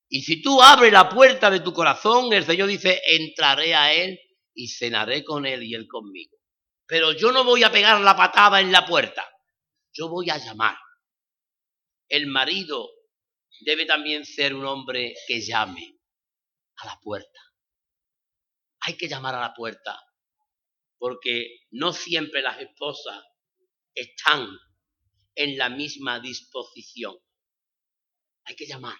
Y 0.07 0.21
si 0.21 0.41
tú 0.41 0.61
abres 0.61 0.93
la 0.93 1.09
puerta 1.09 1.49
de 1.49 1.61
tu 1.61 1.73
corazón, 1.73 2.31
el 2.31 2.45
Señor 2.45 2.67
dice, 2.67 3.01
entraré 3.07 3.75
a 3.75 3.93
Él 3.93 4.19
y 4.53 4.67
cenaré 4.67 5.23
con 5.23 5.45
Él 5.45 5.63
y 5.63 5.73
Él 5.73 5.87
conmigo. 5.87 6.37
Pero 6.87 7.13
yo 7.13 7.31
no 7.31 7.43
voy 7.43 7.63
a 7.63 7.71
pegar 7.71 7.99
la 8.01 8.15
patada 8.15 8.61
en 8.61 8.71
la 8.71 8.85
puerta. 8.85 9.27
Yo 9.91 10.09
voy 10.09 10.29
a 10.29 10.37
llamar. 10.37 10.77
El 12.07 12.27
marido 12.27 12.89
debe 13.61 13.85
también 13.85 14.25
ser 14.25 14.53
un 14.53 14.65
hombre 14.65 15.15
que 15.27 15.41
llame 15.41 15.99
a 16.77 16.85
la 16.85 16.99
puerta. 17.01 17.39
Hay 18.81 18.97
que 18.97 19.07
llamar 19.07 19.33
a 19.33 19.41
la 19.41 19.53
puerta, 19.53 19.99
porque 20.97 21.61
no 21.71 21.91
siempre 21.91 22.41
las 22.41 22.59
esposas 22.59 23.23
están 23.95 24.47
en 25.33 25.57
la 25.57 25.69
misma 25.69 26.19
disposición. 26.19 27.17
Hay 28.43 28.55
que 28.55 28.67
llamar. 28.67 28.97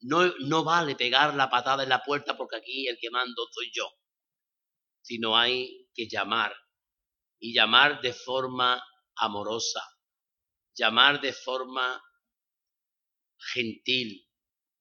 No, 0.00 0.34
no 0.40 0.64
vale 0.64 0.96
pegar 0.96 1.34
la 1.34 1.48
patada 1.48 1.82
en 1.82 1.88
la 1.88 2.02
puerta 2.02 2.36
porque 2.36 2.56
aquí 2.56 2.88
el 2.88 2.98
que 2.98 3.10
mando 3.10 3.46
soy 3.50 3.70
yo, 3.72 3.90
sino 5.00 5.34
hay 5.34 5.83
que 5.94 6.08
llamar 6.08 6.54
y 7.38 7.54
llamar 7.54 8.00
de 8.00 8.12
forma 8.12 8.82
amorosa, 9.16 9.82
llamar 10.74 11.20
de 11.20 11.32
forma 11.32 12.02
gentil, 13.52 14.28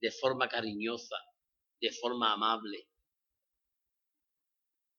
de 0.02 0.12
forma 0.12 0.48
cariñosa, 0.48 1.18
de 1.80 1.92
forma 1.92 2.34
amable. 2.34 2.90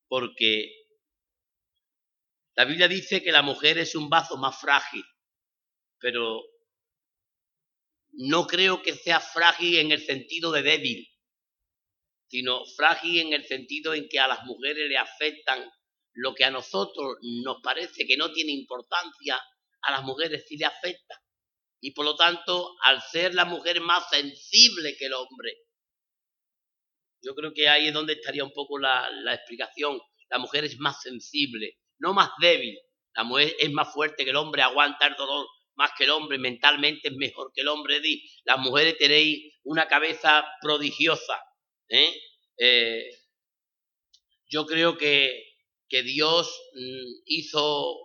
Porque 0.09 0.71
la 2.57 2.65
Biblia 2.65 2.89
dice 2.89 3.23
que 3.23 3.33
la 3.33 3.43
mujer 3.43 3.79
es 3.79 3.95
un 3.95 4.09
vaso 4.09 4.37
más 4.37 4.61
frágil, 4.61 5.05
pero 5.99 6.43
no 8.13 8.47
creo 8.47 8.83
que 8.83 8.95
sea 8.95 9.19
frágil 9.21 9.79
en 9.79 9.91
el 9.91 10.05
sentido 10.05 10.53
de 10.53 10.63
débil, 10.63 11.09
sino 12.29 12.65
frágil 12.77 13.21
en 13.21 13.33
el 13.33 13.45
sentido 13.45 13.95
en 13.95 14.09
que 14.09 14.21
a 14.21 14.29
las 14.29 14.45
mujeres 14.45 14.89
le 14.89 14.99
afectan 14.99 15.69
lo 16.15 16.35
que 16.35 16.45
a 16.45 16.51
nosotros 16.51 17.17
nos 17.23 17.61
parece 17.63 18.07
que 18.07 18.17
no 18.17 18.33
tiene 18.33 18.53
importancia, 18.53 19.41
a 19.83 19.93
las 19.93 20.03
mujeres 20.03 20.45
sí 20.49 20.57
le 20.57 20.65
afecta. 20.67 21.21
Y 21.81 21.91
por 21.93 22.05
lo 22.05 22.17
tanto, 22.17 22.75
al 22.83 23.03
ser 23.03 23.35
la 23.35 23.45
mujer 23.45 23.81
más 23.81 24.09
sensible 24.09 24.97
que 24.97 25.07
el 25.07 25.13
hombre, 25.13 25.59
yo 27.23 27.35
creo 27.35 27.53
que 27.53 27.69
ahí 27.69 27.89
es 27.89 27.95
donde 27.95 28.15
estaría 28.15 28.45
un 28.45 28.53
poco 28.53 28.79
la, 28.79 29.11
la 29.11 29.35
explicación. 29.35 30.01
La 30.31 30.39
mujer 30.39 30.65
es 30.65 30.79
más 30.79 31.03
sensible, 31.03 31.79
no 31.99 32.15
más 32.15 32.31
débil. 32.41 32.79
La 33.15 33.25
mujer 33.25 33.55
es 33.59 33.71
más 33.71 33.93
fuerte 33.93 34.25
que 34.25 34.31
el 34.31 34.37
hombre, 34.37 34.63
aguanta 34.63 35.07
el 35.07 35.15
dolor 35.15 35.47
más 35.77 35.93
que 35.97 36.05
el 36.05 36.11
hombre, 36.11 36.39
mentalmente 36.39 37.09
es 37.09 37.15
mejor 37.15 37.53
que 37.53 37.63
el 37.63 37.69
hombre. 37.69 38.01
Las 38.45 38.59
mujeres 38.59 38.97
tenéis 38.99 39.55
una 39.65 39.89
cabeza 39.89 40.45
prodigiosa. 40.61 41.41
¿eh? 41.89 42.15
Eh, 42.59 43.11
yo 44.47 44.67
creo 44.67 44.97
que, 44.97 45.54
que 45.89 46.03
Dios 46.03 46.49
mm, 46.75 47.23
hizo 47.27 47.97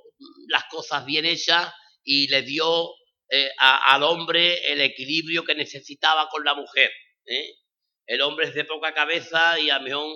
las 0.48 0.65
cosas 0.65 1.06
bien 1.06 1.26
hechas 1.26 1.72
y 2.04 2.28
le 2.28 2.42
dio 2.42 2.89
eh, 3.30 3.50
al 3.58 4.04
hombre 4.04 4.72
el 4.72 4.82
equilibrio 4.82 5.44
que 5.44 5.56
necesitaba 5.56 6.28
con 6.30 6.44
la 6.44 6.56
mujer. 6.56 6.92
El 8.06 8.22
hombre 8.22 8.48
es 8.48 8.56
de 8.56 8.65
poca 8.65 8.94
cabeza 8.94 9.60
y 9.60 9.70
a 9.70 9.80
mejor 9.80 10.08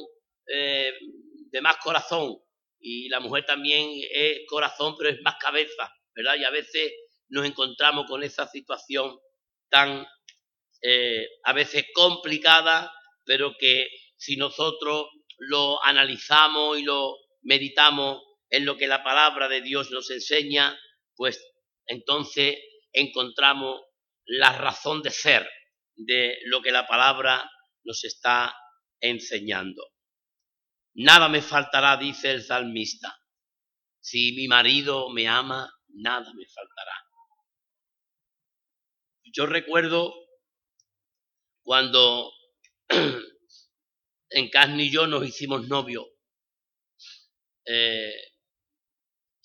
de 0.45 1.61
más 1.61 1.77
corazón. 1.77 2.37
Y 2.79 3.07
la 3.07 3.19
mujer 3.19 3.45
también 3.45 3.89
es 4.11 4.39
corazón, 4.47 4.95
pero 4.97 5.09
es 5.09 5.21
más 5.21 5.35
cabeza, 5.39 5.93
¿verdad? 6.15 6.35
Y 6.37 6.43
a 6.43 6.49
veces 6.49 6.91
nos 7.29 7.45
encontramos 7.45 8.05
con 8.07 8.23
esa 8.23 8.47
situación 8.47 9.17
tan 9.69 10.05
eh, 10.81 11.27
a 11.43 11.53
veces 11.53 11.85
complicada, 11.93 12.91
pero 13.25 13.55
que 13.57 13.87
si 14.17 14.35
nosotros 14.35 15.07
lo 15.37 15.81
analizamos 15.83 16.77
y 16.77 16.83
lo 16.83 17.15
meditamos 17.43 18.21
en 18.49 18.65
lo 18.65 18.77
que 18.77 18.87
la 18.87 19.03
palabra 19.03 19.47
de 19.47 19.61
Dios 19.61 19.91
nos 19.91 20.09
enseña, 20.11 20.77
pues 21.15 21.43
entonces 21.85 22.57
encontramos 22.91 23.81
la 24.25 24.57
razón 24.57 25.01
de 25.01 25.11
ser 25.11 25.49
de 25.95 26.37
lo 26.45 26.61
que 26.61 26.71
la 26.71 26.87
palabra 26.87 27.49
nos 27.83 28.03
está 28.03 28.55
enseñando. 28.99 29.83
Nada 30.95 31.27
me 31.27 31.41
faltará, 31.41 31.97
dice 31.97 32.31
el 32.31 32.43
salmista. 32.43 33.19
Si 33.99 34.33
mi 34.33 34.47
marido 34.47 35.09
me 35.09 35.27
ama, 35.27 35.71
nada 35.87 36.31
me 36.33 36.45
faltará. 36.45 36.93
Yo 39.35 39.47
recuerdo 39.47 40.13
cuando 41.63 42.31
en 44.29 44.49
Casni 44.49 44.83
y 44.83 44.91
yo 44.91 45.07
nos 45.07 45.27
hicimos 45.27 45.67
novios. 45.67 46.05
Eh, 47.65 48.15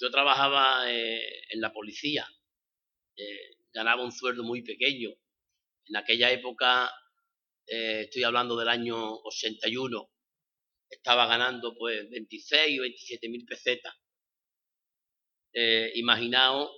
yo 0.01 0.11
trabajaba 0.11 0.91
eh, 0.91 1.45
en 1.51 1.61
la 1.61 1.73
policía, 1.73 2.27
eh, 3.17 3.57
ganaba 3.73 4.05
un 4.05 4.13
sueldo 4.13 4.43
muy 4.45 4.63
pequeño. 4.63 5.11
En 5.87 5.97
aquella 5.97 6.31
época, 6.31 6.91
estoy 7.67 8.23
hablando 8.25 8.57
del 8.57 8.69
año 8.69 8.97
81, 9.25 10.11
estaba 10.89 11.27
ganando 11.27 11.75
pues 11.77 12.09
26 12.11 12.79
o 12.79 12.83
27 12.83 13.29
mil 13.29 13.45
pesetas. 13.45 13.95
imaginaos 15.95 16.71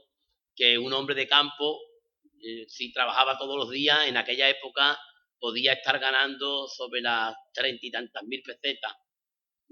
que 0.57 0.79
un 0.79 0.93
hombre 0.93 1.15
de 1.15 1.29
campo 1.29 1.79
si 2.69 2.93
trabajaba 2.93 3.39
todos 3.39 3.57
los 3.57 3.71
días, 3.71 4.07
en 4.09 4.17
aquella 4.17 4.49
época 4.49 4.99
podía 5.39 5.73
estar 5.75 5.99
ganando 5.99 6.69
sobre 6.69 7.01
las 7.01 7.35
treinta 7.53 7.87
y 7.87 7.91
tantas 7.91 8.23
mil 8.25 8.43
pesetas 8.43 8.95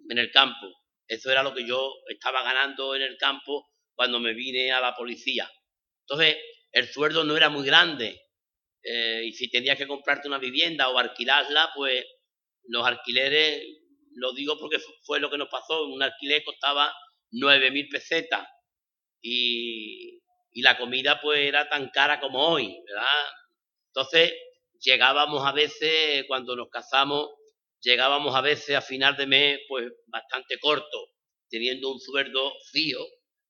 en 0.09 0.19
el 0.19 0.31
campo. 0.31 0.67
Eso 1.09 1.31
era 1.31 1.43
lo 1.43 1.55
que 1.55 1.67
yo 1.67 1.93
estaba 2.09 2.43
ganando 2.43 2.95
en 2.95 3.03
el 3.03 3.17
campo 3.17 3.67
cuando 3.95 4.21
me 4.21 4.35
vine 4.35 4.71
a 4.73 4.81
la 4.81 4.95
policía. 4.95 5.51
Entonces, 6.07 6.37
el 6.73 6.89
sueldo 6.89 7.25
no 7.25 7.37
era 7.37 7.49
muy 7.49 7.67
grande. 7.67 8.21
Eh, 8.83 9.23
y 9.27 9.33
si 9.33 9.51
tenías 9.51 9.79
que 9.79 9.87
comprarte 9.89 10.29
una 10.29 10.39
vivienda 10.39 10.89
o 10.91 10.99
alquilarla, 10.99 11.71
pues 11.75 12.05
los 12.65 12.87
alquileres, 12.87 13.65
lo 14.15 14.33
digo 14.35 14.59
porque 14.59 14.79
fue 15.05 15.21
lo 15.21 15.31
que 15.31 15.39
nos 15.39 15.49
pasó, 15.49 15.87
un 15.87 16.03
alquiler 16.03 16.45
costaba 16.45 16.93
nueve 17.31 17.71
mil 17.71 17.89
pesetas. 17.89 18.47
Y 19.23 20.19
y 20.59 20.63
la 20.63 20.77
comida 20.77 21.21
pues 21.21 21.39
era 21.39 21.69
tan 21.69 21.89
cara 21.91 22.19
como 22.19 22.41
hoy, 22.49 22.83
¿verdad? 22.87 23.27
Entonces 23.89 24.33
llegábamos 24.81 25.47
a 25.47 25.53
veces, 25.53 26.25
cuando 26.27 26.57
nos 26.57 26.69
casamos, 26.69 27.29
llegábamos 27.81 28.35
a 28.35 28.41
veces 28.41 28.77
a 28.77 28.83
final 28.83 29.17
de 29.17 29.27
mes 29.27 29.61
pues 29.69 29.91
bastante 30.07 30.59
corto, 30.59 31.11
teniendo 31.49 31.93
un 31.93 32.01
sueldo 32.01 32.53
fijo, 32.71 33.05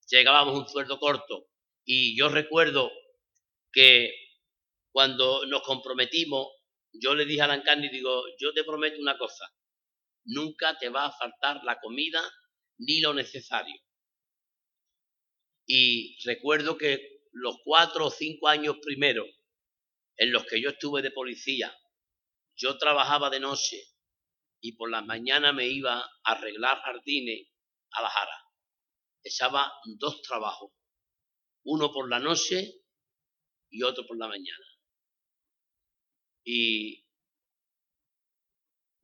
llegábamos 0.08 0.58
un 0.58 0.68
sueldo 0.68 0.98
corto. 0.98 1.48
Y 1.84 2.16
yo 2.18 2.28
recuerdo 2.28 2.90
que 3.72 4.12
cuando 4.92 5.46
nos 5.46 5.62
comprometimos, 5.62 6.48
yo 6.92 7.14
le 7.14 7.24
dije 7.24 7.42
a 7.42 7.46
Lancarni, 7.46 7.88
digo, 7.88 8.24
yo 8.38 8.52
te 8.52 8.64
prometo 8.64 9.00
una 9.00 9.16
cosa, 9.16 9.44
nunca 10.24 10.76
te 10.78 10.88
va 10.88 11.06
a 11.06 11.12
faltar 11.12 11.62
la 11.64 11.78
comida 11.80 12.22
ni 12.78 13.00
lo 13.00 13.14
necesario. 13.14 13.80
Y 15.66 16.18
recuerdo 16.24 16.78
que 16.78 17.22
los 17.32 17.56
cuatro 17.64 18.06
o 18.06 18.10
cinco 18.10 18.48
años 18.48 18.76
primeros 18.82 19.26
en 20.16 20.32
los 20.32 20.44
que 20.46 20.60
yo 20.60 20.70
estuve 20.70 21.02
de 21.02 21.10
policía, 21.10 21.76
yo 22.56 22.76
trabajaba 22.78 23.30
de 23.30 23.40
noche 23.40 23.82
y 24.60 24.72
por 24.72 24.90
las 24.90 25.04
mañanas 25.04 25.54
me 25.54 25.66
iba 25.68 26.00
a 26.00 26.10
arreglar 26.24 26.80
jardines 26.82 27.48
a 27.92 28.02
la 28.02 28.10
jara. 28.10 28.44
Echaba 29.22 29.72
dos 29.98 30.22
trabajos, 30.22 30.72
uno 31.64 31.92
por 31.92 32.08
la 32.08 32.18
noche 32.18 32.82
y 33.70 33.82
otro 33.82 34.06
por 34.06 34.18
la 34.18 34.28
mañana. 34.28 34.64
Y 36.44 37.04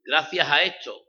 gracias 0.03 0.49
a 0.49 0.63
esto, 0.63 1.07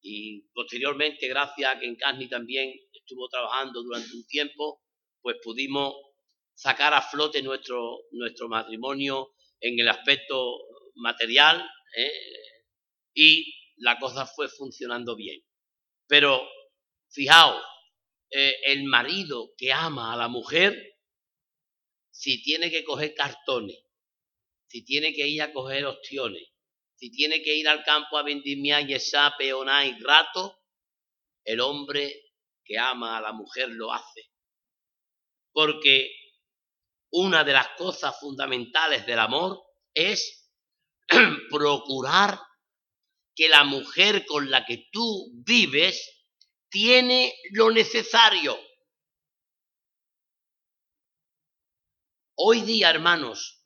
y 0.00 0.42
posteriormente 0.52 1.28
gracias 1.28 1.76
a 1.76 1.78
que 1.78 1.86
en 1.86 1.96
Casni 1.96 2.28
también 2.28 2.74
estuvo 2.92 3.28
trabajando 3.28 3.82
durante 3.82 4.14
un 4.14 4.26
tiempo, 4.26 4.82
pues 5.22 5.36
pudimos 5.42 5.94
sacar 6.54 6.92
a 6.92 7.02
flote 7.02 7.42
nuestro, 7.42 8.00
nuestro 8.12 8.48
matrimonio 8.48 9.34
en 9.60 9.78
el 9.80 9.88
aspecto 9.88 10.58
material 10.96 11.66
¿eh? 11.96 12.12
Y 13.14 13.54
la 13.76 13.98
cosa 13.98 14.26
fue 14.26 14.48
funcionando 14.48 15.16
bien. 15.16 15.42
Pero 16.06 16.42
fijaos, 17.10 17.62
eh, 18.30 18.56
el 18.64 18.84
marido 18.84 19.52
que 19.56 19.72
ama 19.72 20.12
a 20.12 20.16
la 20.16 20.28
mujer, 20.28 20.76
si 22.10 22.42
tiene 22.42 22.70
que 22.70 22.84
coger 22.84 23.14
cartones, 23.14 23.78
si 24.66 24.84
tiene 24.84 25.12
que 25.12 25.26
ir 25.26 25.42
a 25.42 25.52
coger 25.52 25.86
ostiones, 25.86 26.42
si 26.96 27.10
tiene 27.10 27.42
que 27.42 27.54
ir 27.54 27.68
al 27.68 27.84
campo 27.84 28.18
a 28.18 28.22
vendimiar 28.22 28.88
y 28.88 28.94
esa 28.94 29.34
peonar 29.38 29.86
y 29.86 29.98
rato, 30.00 30.60
el 31.44 31.60
hombre 31.60 32.32
que 32.64 32.78
ama 32.78 33.18
a 33.18 33.20
la 33.20 33.32
mujer 33.32 33.68
lo 33.68 33.92
hace. 33.92 34.30
Porque 35.52 36.10
una 37.10 37.44
de 37.44 37.52
las 37.52 37.68
cosas 37.76 38.18
fundamentales 38.18 39.06
del 39.06 39.18
amor 39.18 39.62
es 39.92 40.50
procurar 41.50 42.40
que 43.34 43.48
la 43.48 43.64
mujer 43.64 44.24
con 44.26 44.50
la 44.50 44.64
que 44.64 44.88
tú 44.92 45.30
vives 45.34 46.14
tiene 46.68 47.34
lo 47.50 47.70
necesario. 47.70 48.58
Hoy 52.36 52.62
día, 52.62 52.90
hermanos, 52.90 53.60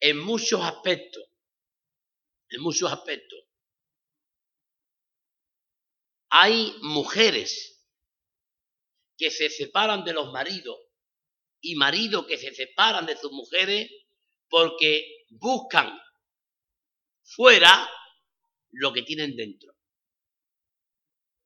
en 0.00 0.18
muchos 0.18 0.62
aspectos, 0.62 1.24
en 2.50 2.60
muchos 2.60 2.92
aspectos, 2.92 3.38
hay 6.28 6.74
mujeres 6.82 7.82
que 9.16 9.30
se 9.30 9.50
separan 9.50 10.04
de 10.04 10.12
los 10.12 10.32
maridos 10.32 10.78
y 11.60 11.76
maridos 11.76 12.26
que 12.26 12.38
se 12.38 12.54
separan 12.54 13.06
de 13.06 13.16
sus 13.16 13.32
mujeres 13.32 13.90
porque 14.48 15.26
buscan 15.30 15.98
fuera 17.22 17.88
lo 18.72 18.92
que 18.92 19.02
tienen 19.02 19.36
dentro. 19.36 19.74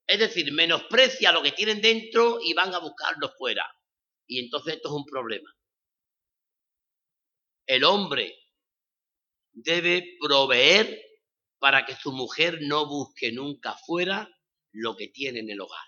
Es 0.07 0.19
decir, 0.19 0.53
menosprecia 0.53 1.33
lo 1.33 1.43
que 1.43 1.53
tienen 1.53 1.81
dentro 1.81 2.39
y 2.43 2.55
van 2.55 2.73
a 2.75 2.79
buscarlo 2.79 3.29
fuera. 3.37 3.67
Y 4.27 4.39
entonces 4.39 4.75
esto 4.75 4.89
es 4.89 4.95
un 4.95 5.05
problema. 5.05 5.53
El 7.67 7.83
hombre 7.85 8.35
debe 9.53 10.17
proveer 10.21 11.03
para 11.59 11.85
que 11.85 11.97
su 11.97 12.13
mujer 12.13 12.61
no 12.63 12.87
busque 12.87 13.33
nunca 13.33 13.75
fuera 13.75 14.29
lo 14.73 14.97
que 14.97 15.09
tiene 15.09 15.41
en 15.41 15.51
el 15.51 15.61
hogar. 15.61 15.87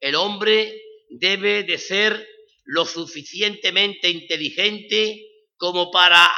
El 0.00 0.14
hombre 0.14 0.80
debe 1.10 1.64
de 1.64 1.76
ser 1.76 2.26
lo 2.64 2.86
suficientemente 2.86 4.08
inteligente 4.08 5.33
como 5.64 5.90
para 5.90 6.28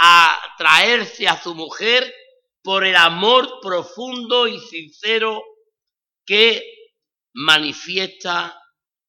atraerse 0.45 1.27
a 1.27 1.43
su 1.43 1.53
mujer 1.57 2.15
por 2.63 2.85
el 2.85 2.95
amor 2.95 3.59
profundo 3.61 4.47
y 4.47 4.61
sincero 4.61 5.43
que 6.25 6.63
manifiesta 7.33 8.57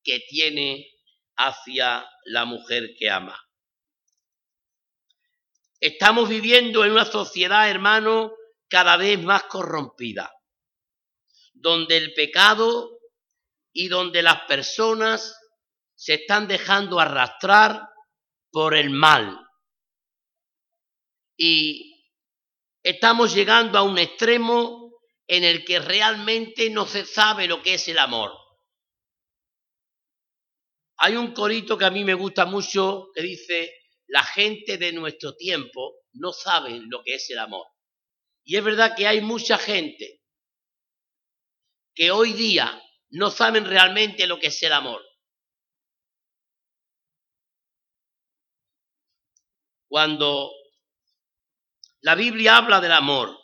que 0.04 0.22
tiene 0.28 0.90
hacia 1.36 2.04
la 2.26 2.46
mujer 2.46 2.96
que 2.98 3.12
ama. 3.12 3.40
Estamos 5.80 6.28
viviendo 6.30 6.84
en 6.84 6.94
una 6.94 7.06
sociedad, 7.06 7.70
hermano, 7.70 8.34
cada 8.68 8.98
vez 8.98 9.22
más 9.22 9.44
corrompida, 9.44 10.34
donde 11.54 11.96
el 11.96 12.16
pecado 12.16 12.90
y 13.72 13.88
donde 13.88 14.24
las 14.24 14.42
personas 14.48 15.38
se 15.94 16.16
están 16.16 16.48
dejando 16.48 17.00
arrastrar 17.00 17.88
por 18.50 18.76
el 18.76 18.90
mal. 18.90 19.44
Y 21.38 22.04
estamos 22.84 23.34
llegando 23.34 23.78
a 23.78 23.84
un 23.84 23.98
extremo 24.00 24.92
en 25.28 25.44
el 25.44 25.64
que 25.64 25.80
realmente 25.80 26.70
no 26.70 26.86
se 26.86 27.06
sabe 27.06 27.48
lo 27.48 27.62
que 27.62 27.76
es 27.76 27.88
el 27.88 28.00
amor. 28.00 28.32
Hay 30.98 31.16
un 31.16 31.34
corito 31.34 31.78
que 31.78 31.86
a 31.86 31.92
mí 31.92 32.04
me 32.04 32.16
gusta 32.16 32.46
mucho 32.46 33.10
que 33.14 33.22
dice, 33.22 33.72
la 34.08 34.24
gente 34.24 34.78
de 34.78 34.94
nuestro 34.94 35.36
tiempo 35.36 36.00
no 36.14 36.34
sabe 36.34 36.80
lo 36.88 37.04
que 37.04 37.16
es 37.16 37.30
el 37.30 37.40
amor. 37.40 37.68
Y 38.44 38.56
es 38.56 38.64
verdad 38.64 38.96
que 38.96 39.06
hay 39.06 39.22
mucha 39.22 39.58
gente 39.58 40.24
que 41.94 42.10
hoy 42.12 42.34
día 42.34 42.82
no 43.10 43.30
saben 43.30 43.66
realmente 43.66 44.26
lo 44.26 44.40
que 44.40 44.48
es 44.48 44.64
el 44.64 44.74
amor. 44.74 45.04
Cuando 49.90 50.52
la 52.02 52.16
Biblia 52.16 52.58
habla 52.58 52.80
del 52.80 52.92
amor, 52.92 53.38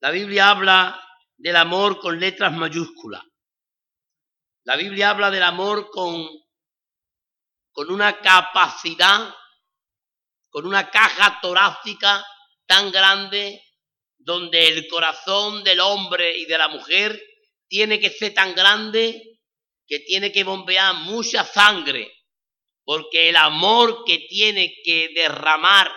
la 0.00 0.10
Biblia 0.10 0.50
habla 0.50 1.00
del 1.36 1.56
amor 1.56 2.00
con 2.00 2.18
letras 2.18 2.52
mayúsculas. 2.52 3.22
La 4.64 4.76
Biblia 4.76 5.10
habla 5.10 5.30
del 5.30 5.42
amor 5.42 5.90
con, 5.90 6.28
con 7.72 7.90
una 7.90 8.20
capacidad, 8.20 9.34
con 10.48 10.66
una 10.66 10.90
caja 10.90 11.40
torácica 11.40 12.24
tan 12.66 12.90
grande 12.90 13.62
donde 14.18 14.68
el 14.68 14.86
corazón 14.88 15.64
del 15.64 15.80
hombre 15.80 16.36
y 16.36 16.46
de 16.46 16.58
la 16.58 16.68
mujer 16.68 17.20
tiene 17.68 17.98
que 17.98 18.10
ser 18.10 18.34
tan 18.34 18.54
grande 18.54 19.40
que 19.86 20.00
tiene 20.00 20.30
que 20.30 20.44
bombear 20.44 20.94
mucha 20.94 21.44
sangre 21.44 22.12
porque 22.84 23.28
el 23.28 23.36
amor 23.36 24.04
que 24.04 24.18
tiene 24.28 24.74
que 24.84 25.10
derramar 25.14 25.90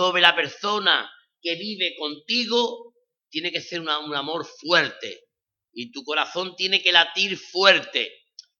sobre 0.00 0.22
la 0.22 0.34
persona 0.34 1.12
que 1.42 1.56
vive 1.56 1.94
contigo 1.98 2.94
tiene 3.28 3.52
que 3.52 3.60
ser 3.60 3.82
un 3.82 3.90
amor 3.90 4.46
fuerte. 4.46 5.28
Y 5.74 5.92
tu 5.92 6.02
corazón 6.04 6.56
tiene 6.56 6.82
que 6.82 6.90
latir 6.90 7.36
fuerte. 7.36 8.10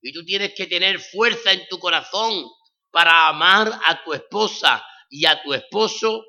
Y 0.03 0.13
tú 0.13 0.23
tienes 0.23 0.53
que 0.55 0.67
tener 0.67 1.01
fuerza 1.01 1.51
en 1.53 1.67
tu 1.71 1.79
corazón 1.79 2.45
para 2.91 3.29
amar 3.29 3.73
a 3.87 4.05
tu 4.05 4.13
esposa 4.13 4.85
y 5.09 5.25
a 5.25 5.43
tu 5.43 5.55
esposo 5.55 6.27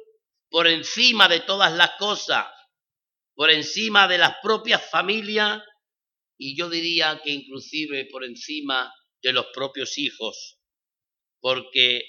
por 0.50 0.66
encima 0.66 1.28
de 1.28 1.42
todas 1.42 1.74
las 1.74 1.92
cosas, 2.00 2.46
por 3.36 3.52
encima 3.52 4.08
de 4.08 4.18
las 4.18 4.36
propias 4.42 4.90
familias 4.90 5.62
y 6.38 6.58
yo 6.58 6.70
diría 6.70 7.20
que 7.22 7.32
inclusive 7.32 8.06
por 8.06 8.24
encima 8.24 8.94
de 9.22 9.34
los 9.34 9.48
propios 9.54 9.98
hijos. 9.98 10.58
Porque 11.42 12.02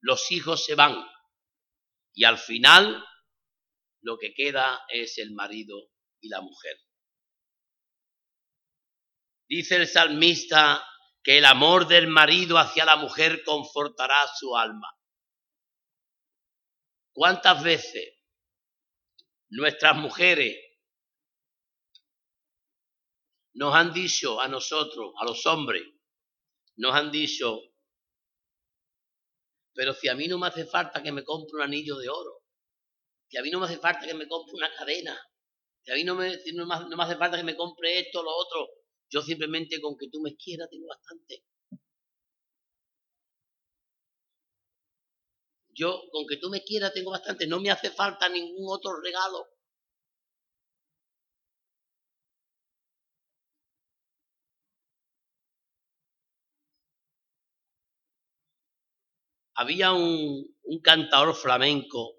los 0.00 0.30
hijos 0.30 0.64
se 0.64 0.74
van 0.74 0.96
y 2.14 2.24
al 2.24 2.38
final 2.38 3.04
lo 4.02 4.18
que 4.18 4.32
queda 4.32 4.82
es 4.88 5.18
el 5.18 5.32
marido 5.32 5.90
y 6.20 6.28
la 6.28 6.40
mujer. 6.40 6.76
Dice 9.48 9.76
el 9.76 9.86
salmista 9.86 10.84
que 11.22 11.38
el 11.38 11.44
amor 11.44 11.86
del 11.86 12.08
marido 12.08 12.58
hacia 12.58 12.84
la 12.84 12.96
mujer 12.96 13.42
confortará 13.44 14.16
su 14.38 14.56
alma. 14.56 14.88
¿Cuántas 17.12 17.62
veces 17.62 18.14
nuestras 19.48 19.96
mujeres 19.96 20.56
nos 23.54 23.74
han 23.74 23.92
dicho 23.92 24.40
a 24.40 24.48
nosotros, 24.48 25.12
a 25.18 25.24
los 25.24 25.46
hombres, 25.46 25.82
nos 26.76 26.94
han 26.94 27.10
dicho, 27.10 27.58
pero 29.76 29.92
si 29.92 30.08
a 30.08 30.14
mí 30.14 30.26
no 30.26 30.38
me 30.38 30.46
hace 30.46 30.64
falta 30.64 31.02
que 31.02 31.12
me 31.12 31.22
compre 31.22 31.56
un 31.58 31.62
anillo 31.62 31.98
de 31.98 32.08
oro, 32.08 32.42
si 33.28 33.36
a 33.36 33.42
mí 33.42 33.50
no 33.50 33.60
me 33.60 33.66
hace 33.66 33.78
falta 33.78 34.06
que 34.06 34.14
me 34.14 34.26
compre 34.26 34.54
una 34.54 34.74
cadena, 34.74 35.20
si 35.82 35.92
a 35.92 35.94
mí 35.94 36.02
no 36.02 36.14
me, 36.14 36.34
no 36.54 36.66
me, 36.66 37.04
hace 37.04 37.16
falta 37.16 37.36
que 37.36 37.44
me 37.44 37.54
compre 37.54 38.00
esto 38.00 38.20
o 38.20 38.22
lo 38.22 38.30
otro, 38.34 38.68
yo 39.10 39.20
simplemente 39.20 39.78
con 39.80 39.96
que 39.98 40.08
tú 40.08 40.20
me 40.22 40.34
quieras 40.34 40.70
tengo 40.70 40.86
bastante. 40.86 41.44
Yo, 45.68 46.04
con 46.10 46.26
que 46.26 46.38
tú 46.38 46.48
me 46.48 46.64
quieras, 46.64 46.94
tengo 46.94 47.10
bastante, 47.10 47.46
no 47.46 47.60
me 47.60 47.70
hace 47.70 47.90
falta 47.90 48.30
ningún 48.30 48.64
otro 48.70 48.98
regalo. 49.02 49.46
Había 59.56 59.92
un, 59.92 60.54
cantador 60.82 61.34
flamenco 61.34 62.14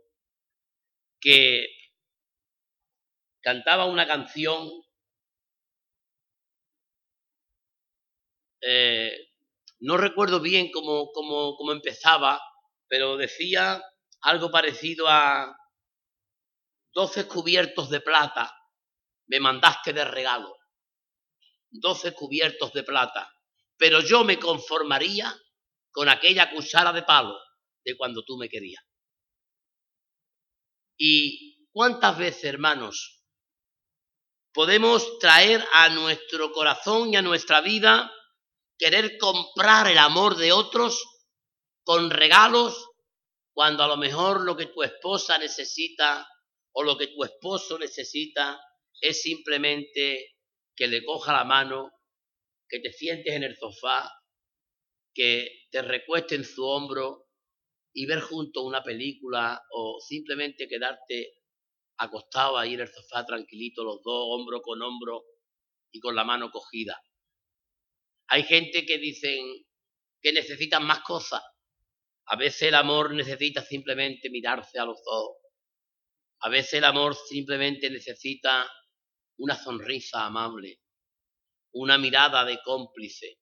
que 1.20 1.68
cantaba 3.42 3.86
una 3.86 4.08
canción 4.08 4.70
eh, 8.62 9.16
no 9.80 9.98
recuerdo 9.98 10.40
bien 10.40 10.72
cómo, 10.72 11.12
cómo, 11.14 11.56
cómo 11.56 11.72
empezaba, 11.72 12.42
pero 12.88 13.16
decía 13.16 13.82
algo 14.22 14.50
parecido 14.50 15.08
a 15.08 15.56
doce 16.94 17.28
cubiertos 17.28 17.90
de 17.90 18.02
plata 18.02 18.58
me 19.28 19.40
mandaste 19.40 19.94
de 19.94 20.06
regalo, 20.06 20.58
doce 21.70 22.14
cubiertos 22.14 22.74
de 22.74 22.84
plata, 22.84 23.32
pero 23.78 24.02
yo 24.02 24.24
me 24.24 24.40
conformaría 24.40 25.34
con 25.98 26.10
aquella 26.10 26.52
cuchara 26.52 26.94
de 26.94 27.02
palo 27.02 27.36
de 27.84 27.98
cuando 27.98 28.24
tú 28.24 28.38
me 28.38 28.48
querías. 28.48 28.84
¿Y 30.96 31.68
cuántas 31.72 32.20
veces, 32.20 32.44
hermanos, 32.44 33.24
podemos 34.54 35.18
traer 35.18 35.66
a 35.74 35.90
nuestro 35.90 36.52
corazón 36.52 37.12
y 37.12 37.16
a 37.16 37.24
nuestra 37.24 37.62
vida 37.62 38.14
querer 38.78 39.18
comprar 39.18 39.88
el 39.88 39.98
amor 39.98 40.36
de 40.36 40.52
otros 40.52 41.04
con 41.84 42.12
regalos 42.12 42.92
cuando 43.52 43.82
a 43.82 43.88
lo 43.88 43.98
mejor 43.98 44.42
lo 44.42 44.56
que 44.56 44.68
tu 44.68 44.84
esposa 44.84 45.40
necesita 45.40 46.30
o 46.74 46.84
lo 46.84 46.96
que 46.96 47.08
tu 47.08 47.24
esposo 47.24 47.80
necesita 47.80 48.62
es 49.02 49.24
simplemente 49.24 50.36
que 50.76 50.86
le 50.86 51.04
coja 51.04 51.34
la 51.34 51.44
mano, 51.44 51.90
que 52.70 52.82
te 52.82 52.94
sientes 52.94 53.34
en 53.34 53.42
el 53.42 53.58
sofá, 53.58 54.12
que 55.18 55.66
te 55.72 55.82
recueste 55.82 56.36
en 56.36 56.46
su 56.46 56.64
hombro 56.64 57.26
y 57.92 58.06
ver 58.06 58.22
junto 58.22 58.62
una 58.62 58.84
película 58.84 59.60
o 59.72 60.00
simplemente 60.00 60.68
quedarte 60.68 61.34
acostado 61.98 62.56
ahí 62.56 62.76
en 62.76 62.82
el 62.82 62.88
sofá 62.88 63.26
tranquilito 63.26 63.84
los 63.84 64.04
dos, 64.04 64.28
hombro 64.30 64.62
con 64.62 64.80
hombro 64.80 65.26
y 65.92 66.00
con 66.00 66.16
la 66.16 66.24
mano 66.24 66.52
cogida. 66.52 67.02
Hay 68.28 68.44
gente 68.44 68.86
que 68.86 69.00
dicen 69.00 69.44
que 70.22 70.34
necesitan 70.34 70.86
más 70.86 71.00
cosas. 71.00 71.42
A 72.28 72.36
veces 72.36 72.62
el 72.64 72.76
amor 72.76 73.16
necesita 73.16 73.64
simplemente 73.64 74.30
mirarse 74.30 74.78
a 74.78 74.86
los 74.86 75.00
ojos. 75.04 75.38
A 76.42 76.50
veces 76.50 76.76
el 76.76 76.84
amor 76.84 77.16
simplemente 77.16 77.90
necesita 77.90 78.70
una 79.38 79.56
sonrisa 79.56 80.28
amable, 80.28 80.80
una 81.74 81.98
mirada 81.98 82.46
de 82.46 82.60
cómplice, 82.64 83.40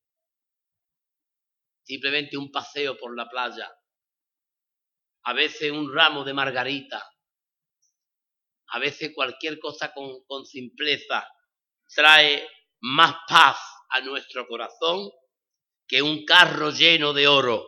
simplemente 1.85 2.35
un 2.35 2.51
paseo 2.51 2.97
por 2.97 3.15
la 3.15 3.29
playa, 3.29 3.71
a 5.23 5.33
veces 5.33 5.71
un 5.71 5.93
ramo 5.93 6.23
de 6.23 6.33
margarita, 6.33 7.03
a 8.69 8.79
veces 8.79 9.11
cualquier 9.13 9.59
cosa 9.59 9.93
con, 9.93 10.45
simpleza 10.45 11.27
trae 11.93 12.47
más 12.81 13.15
paz 13.27 13.57
a 13.89 14.01
nuestro 14.01 14.47
corazón 14.47 15.09
que 15.87 16.01
un 16.01 16.25
carro 16.25 16.71
lleno 16.71 17.13
de 17.13 17.27
oro. 17.27 17.67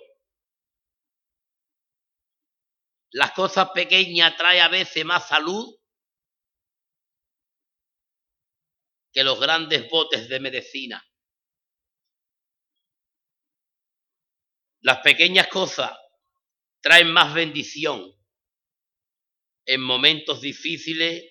Las 3.11 3.31
cosas 3.31 3.69
pequeñas 3.69 4.35
trae 4.35 4.59
a 4.59 4.67
veces 4.67 5.05
más 5.05 5.27
salud 5.27 5.75
que 9.13 9.23
los 9.23 9.39
grandes 9.39 9.89
botes 9.89 10.27
de 10.27 10.39
medicina. 10.39 11.06
Las 14.87 14.99
pequeñas 14.99 15.49
cosas 15.49 15.91
traen 16.79 17.11
más 17.11 17.33
bendición 17.33 18.09
en 19.65 19.81
momentos 19.81 20.39
difíciles 20.39 21.25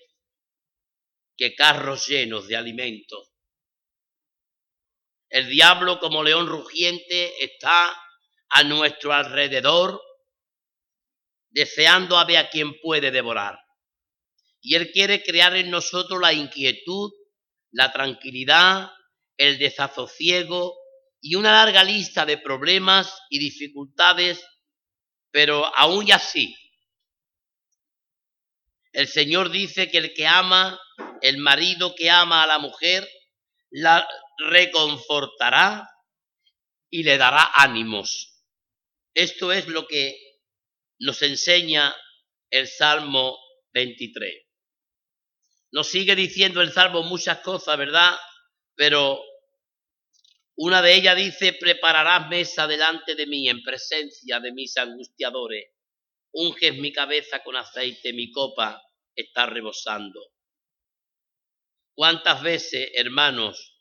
que 1.38 1.54
carros 1.54 2.06
llenos 2.06 2.48
de 2.48 2.56
alimentos. 2.58 3.32
El 5.30 5.48
diablo 5.48 5.98
como 6.00 6.22
león 6.22 6.46
rugiente 6.46 7.42
está 7.42 7.98
a 8.50 8.62
nuestro 8.64 9.14
alrededor 9.14 10.02
deseando 11.48 12.18
a 12.18 12.26
ver 12.26 12.36
a 12.36 12.50
quien 12.50 12.78
puede 12.82 13.10
devorar. 13.10 13.58
Y 14.60 14.74
él 14.74 14.92
quiere 14.92 15.22
crear 15.22 15.56
en 15.56 15.70
nosotros 15.70 16.20
la 16.20 16.34
inquietud, 16.34 17.10
la 17.70 17.90
tranquilidad, 17.90 18.90
el 19.38 19.56
desasosiego 19.56 20.76
y 21.20 21.35
una 21.35 21.52
larga 21.52 21.83
lista 21.83 22.24
de 22.24 22.38
problemas 22.38 23.12
y 23.31 23.38
dificultades, 23.38 24.44
pero 25.31 25.66
aún 25.76 26.11
así, 26.12 26.57
el 28.92 29.09
Señor 29.09 29.50
dice 29.50 29.90
que 29.90 29.98
el 29.98 30.14
que 30.14 30.26
ama, 30.26 30.81
el 31.20 31.38
marido 31.38 31.94
que 31.94 32.11
ama 32.11 32.42
a 32.42 32.46
la 32.46 32.59
mujer, 32.59 33.09
la 33.70 34.09
reconfortará 34.38 35.88
y 36.90 37.02
le 37.02 37.18
dará 37.18 37.50
ánimos. 37.55 38.42
Esto 39.14 39.52
es 39.52 39.66
lo 39.66 39.87
que 39.87 40.18
nos 40.98 41.20
enseña 41.22 41.94
el 42.50 42.68
Salmo 42.68 43.38
23. 43.72 44.46
Nos 45.72 45.88
sigue 45.88 46.14
diciendo 46.14 46.62
el 46.62 46.72
Salmo 46.72 47.02
muchas 47.02 47.40
cosas, 47.40 47.76
¿verdad? 47.76 48.16
Pero 48.74 49.20
una 50.56 50.80
de 50.80 50.94
ellas 50.94 51.16
dice, 51.16 51.52
prepararás 51.52 52.28
mesa 52.28 52.66
delante 52.66 53.14
de 53.14 53.26
mí 53.26 53.48
en 53.48 53.62
presencia 53.62 54.40
de 54.40 54.52
mis 54.52 54.76
angustiadores. 54.76 55.70
Unges 56.32 56.76
mi 56.78 56.92
cabeza 56.92 57.42
con 57.42 57.56
aceite, 57.56 58.12
mi 58.12 58.30
copa 58.30 58.82
está 59.14 59.46
rebosando. 59.46 60.20
¿Cuántas 61.94 62.42
veces, 62.42 62.90
hermanos, 62.94 63.74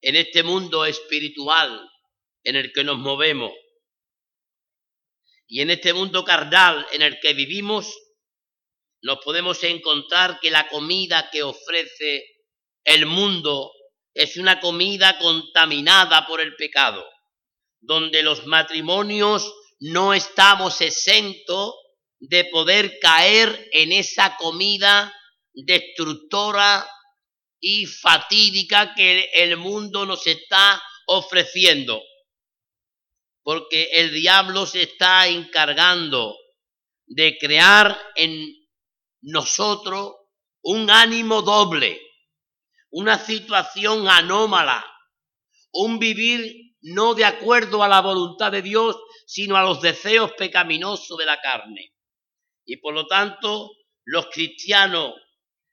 en 0.00 0.14
este 0.14 0.44
mundo 0.44 0.84
espiritual 0.84 1.90
en 2.44 2.56
el 2.56 2.72
que 2.72 2.84
nos 2.84 2.98
movemos 2.98 3.52
y 5.48 5.60
en 5.60 5.70
este 5.70 5.92
mundo 5.92 6.24
carnal 6.24 6.86
en 6.92 7.02
el 7.02 7.18
que 7.20 7.32
vivimos, 7.34 7.96
nos 9.02 9.18
podemos 9.24 9.62
encontrar 9.64 10.38
que 10.40 10.50
la 10.50 10.68
comida 10.68 11.30
que 11.30 11.42
ofrece 11.42 12.37
el 12.84 13.06
mundo 13.06 13.72
es 14.14 14.36
una 14.36 14.60
comida 14.60 15.18
contaminada 15.18 16.26
por 16.26 16.40
el 16.40 16.56
pecado, 16.56 17.04
donde 17.80 18.22
los 18.22 18.46
matrimonios 18.46 19.52
no 19.80 20.12
estamos 20.14 20.80
exentos 20.80 21.74
de 22.20 22.44
poder 22.46 22.98
caer 23.00 23.68
en 23.72 23.92
esa 23.92 24.36
comida 24.36 25.14
destructora 25.52 26.88
y 27.60 27.86
fatídica 27.86 28.94
que 28.94 29.30
el 29.34 29.56
mundo 29.56 30.06
nos 30.06 30.26
está 30.26 30.82
ofreciendo. 31.06 32.02
Porque 33.42 33.90
el 33.92 34.12
diablo 34.12 34.66
se 34.66 34.82
está 34.82 35.26
encargando 35.28 36.36
de 37.06 37.38
crear 37.38 37.98
en 38.14 38.52
nosotros 39.22 40.14
un 40.62 40.90
ánimo 40.90 41.42
doble, 41.42 42.00
una 42.90 43.18
situación 43.18 44.08
anómala, 44.08 44.84
un 45.72 45.98
vivir 45.98 46.74
no 46.80 47.14
de 47.14 47.24
acuerdo 47.24 47.82
a 47.82 47.88
la 47.88 48.00
voluntad 48.00 48.52
de 48.52 48.62
Dios, 48.62 48.96
sino 49.26 49.56
a 49.56 49.62
los 49.62 49.80
deseos 49.80 50.32
pecaminosos 50.32 51.18
de 51.18 51.26
la 51.26 51.40
carne. 51.40 51.94
Y 52.64 52.76
por 52.78 52.94
lo 52.94 53.06
tanto, 53.06 53.72
los 54.04 54.26
cristianos 54.26 55.14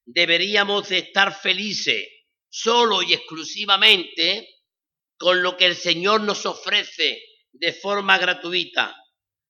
deberíamos 0.05 0.91
estar 0.91 1.33
felices 1.33 2.05
solo 2.49 3.01
y 3.01 3.13
exclusivamente 3.13 4.49
con 5.17 5.41
lo 5.41 5.57
que 5.57 5.65
el 5.65 5.75
Señor 5.75 6.21
nos 6.21 6.45
ofrece 6.45 7.21
de 7.51 7.73
forma 7.73 8.17
gratuita 8.17 8.95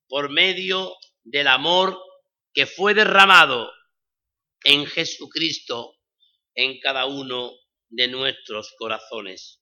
por 0.07 0.29
medio 0.29 0.95
del 1.23 1.47
amor 1.47 1.99
que 2.53 2.65
fue 2.65 2.93
derramado 2.93 3.71
en 4.63 4.85
Jesucristo 4.85 5.94
en 6.55 6.79
cada 6.79 7.05
uno 7.05 7.51
de 7.89 8.07
nuestros 8.07 8.73
corazones. 8.77 9.61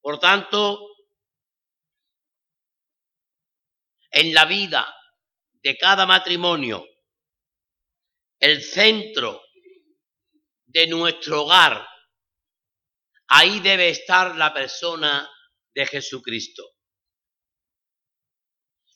Por 0.00 0.20
tanto, 0.20 0.86
en 4.10 4.32
la 4.32 4.44
vida 4.44 4.94
de 5.62 5.76
cada 5.76 6.06
matrimonio, 6.06 6.86
el 8.38 8.62
centro 8.62 9.42
de 10.66 10.86
nuestro 10.86 11.42
hogar, 11.42 11.86
ahí 13.28 13.60
debe 13.60 13.88
estar 13.88 14.36
la 14.36 14.52
persona 14.52 15.28
de 15.74 15.86
Jesucristo. 15.86 16.64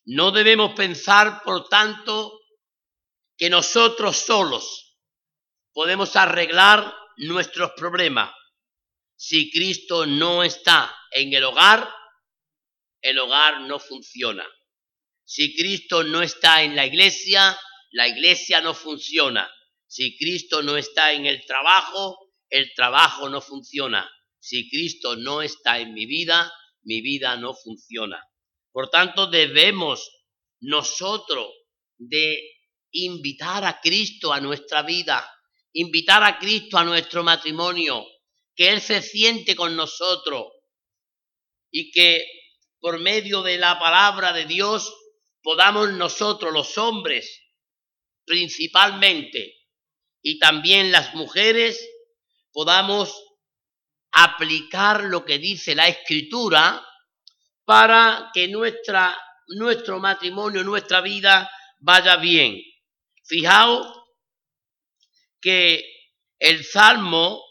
No 0.04 0.30
debemos 0.30 0.74
pensar, 0.74 1.42
por 1.44 1.68
tanto, 1.68 2.40
que 3.36 3.50
nosotros 3.50 4.16
solos 4.16 4.91
podemos 5.72 6.16
arreglar 6.16 6.94
nuestros 7.16 7.72
problemas. 7.72 8.32
Si 9.16 9.50
Cristo 9.50 10.06
no 10.06 10.42
está 10.42 10.94
en 11.12 11.32
el 11.32 11.44
hogar, 11.44 11.88
el 13.00 13.18
hogar 13.18 13.62
no 13.62 13.78
funciona. 13.78 14.46
Si 15.24 15.54
Cristo 15.56 16.04
no 16.04 16.22
está 16.22 16.62
en 16.62 16.76
la 16.76 16.86
iglesia, 16.86 17.58
la 17.90 18.08
iglesia 18.08 18.60
no 18.60 18.74
funciona. 18.74 19.50
Si 19.86 20.16
Cristo 20.16 20.62
no 20.62 20.76
está 20.76 21.12
en 21.12 21.26
el 21.26 21.44
trabajo, 21.44 22.32
el 22.48 22.72
trabajo 22.74 23.28
no 23.28 23.40
funciona. 23.40 24.10
Si 24.38 24.68
Cristo 24.68 25.16
no 25.16 25.42
está 25.42 25.78
en 25.78 25.94
mi 25.94 26.06
vida, 26.06 26.52
mi 26.82 27.00
vida 27.00 27.36
no 27.36 27.54
funciona. 27.54 28.22
Por 28.72 28.88
tanto, 28.88 29.26
debemos 29.26 30.10
nosotros 30.60 31.52
de 31.98 32.40
invitar 32.92 33.64
a 33.64 33.80
Cristo 33.80 34.32
a 34.32 34.40
nuestra 34.40 34.82
vida, 34.82 35.28
invitar 35.72 36.22
a 36.22 36.38
Cristo 36.38 36.78
a 36.78 36.84
nuestro 36.84 37.22
matrimonio, 37.22 38.04
que 38.54 38.70
Él 38.70 38.80
se 38.80 39.02
siente 39.02 39.56
con 39.56 39.74
nosotros 39.76 40.46
y 41.70 41.90
que 41.90 42.24
por 42.80 42.98
medio 42.98 43.42
de 43.42 43.58
la 43.58 43.78
palabra 43.78 44.32
de 44.32 44.44
Dios 44.44 44.92
podamos 45.42 45.92
nosotros 45.92 46.52
los 46.52 46.76
hombres 46.78 47.42
principalmente 48.24 49.54
y 50.22 50.38
también 50.38 50.92
las 50.92 51.14
mujeres 51.14 51.88
podamos 52.52 53.24
aplicar 54.12 55.04
lo 55.04 55.24
que 55.24 55.38
dice 55.38 55.74
la 55.74 55.88
escritura 55.88 56.84
para 57.64 58.30
que 58.34 58.48
nuestra, 58.48 59.18
nuestro 59.48 59.98
matrimonio, 59.98 60.62
nuestra 60.62 61.00
vida 61.00 61.50
vaya 61.78 62.16
bien. 62.16 62.60
Fijaos 63.24 64.01
que 65.42 65.84
el 66.38 66.64
salmo 66.64 67.44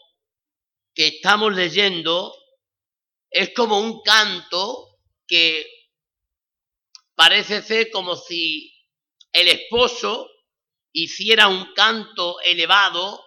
que 0.94 1.06
estamos 1.06 1.54
leyendo 1.54 2.34
es 3.30 3.54
como 3.54 3.78
un 3.78 4.02
canto 4.02 4.98
que 5.26 5.66
parece 7.14 7.62
ser 7.62 7.90
como 7.90 8.16
si 8.16 8.74
el 9.32 9.48
esposo 9.48 10.28
hiciera 10.92 11.48
un 11.48 11.72
canto 11.74 12.40
elevado 12.40 13.24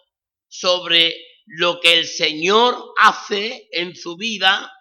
sobre 0.47 1.15
lo 1.45 1.79
que 1.79 1.93
el 1.93 2.07
Señor 2.07 2.93
hace 2.97 3.67
en 3.71 3.95
su 3.95 4.17
vida 4.17 4.71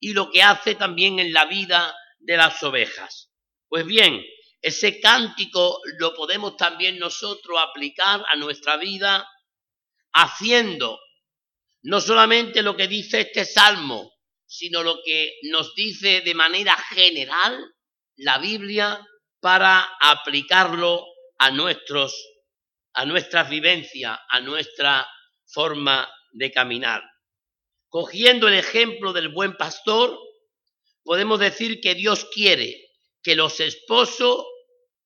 y 0.00 0.12
lo 0.12 0.30
que 0.30 0.42
hace 0.42 0.74
también 0.74 1.18
en 1.18 1.32
la 1.32 1.46
vida 1.46 1.94
de 2.18 2.36
las 2.36 2.62
ovejas. 2.62 3.30
Pues 3.68 3.84
bien, 3.86 4.24
ese 4.64 4.98
cántico 4.98 5.78
lo 5.98 6.14
podemos 6.14 6.56
también 6.56 6.98
nosotros 6.98 7.60
aplicar 7.60 8.24
a 8.26 8.34
nuestra 8.36 8.78
vida 8.78 9.28
haciendo 10.14 10.98
no 11.82 12.00
solamente 12.00 12.62
lo 12.62 12.74
que 12.74 12.88
dice 12.88 13.20
este 13.20 13.44
salmo, 13.44 14.14
sino 14.46 14.82
lo 14.82 15.02
que 15.04 15.34
nos 15.50 15.74
dice 15.74 16.22
de 16.22 16.34
manera 16.34 16.78
general 16.78 17.62
la 18.16 18.38
Biblia 18.38 19.06
para 19.38 19.82
aplicarlo 20.00 21.04
a 21.38 21.50
nuestros 21.50 22.14
a 22.94 23.04
nuestras 23.04 23.50
vivencias, 23.50 24.18
a 24.30 24.40
nuestra 24.40 25.06
forma 25.44 26.10
de 26.32 26.50
caminar. 26.52 27.02
Cogiendo 27.90 28.48
el 28.48 28.54
ejemplo 28.54 29.12
del 29.12 29.28
buen 29.28 29.58
pastor, 29.58 30.18
podemos 31.02 31.38
decir 31.38 31.82
que 31.82 31.94
Dios 31.94 32.24
quiere 32.32 32.92
que 33.22 33.34
los 33.34 33.60
esposos 33.60 34.46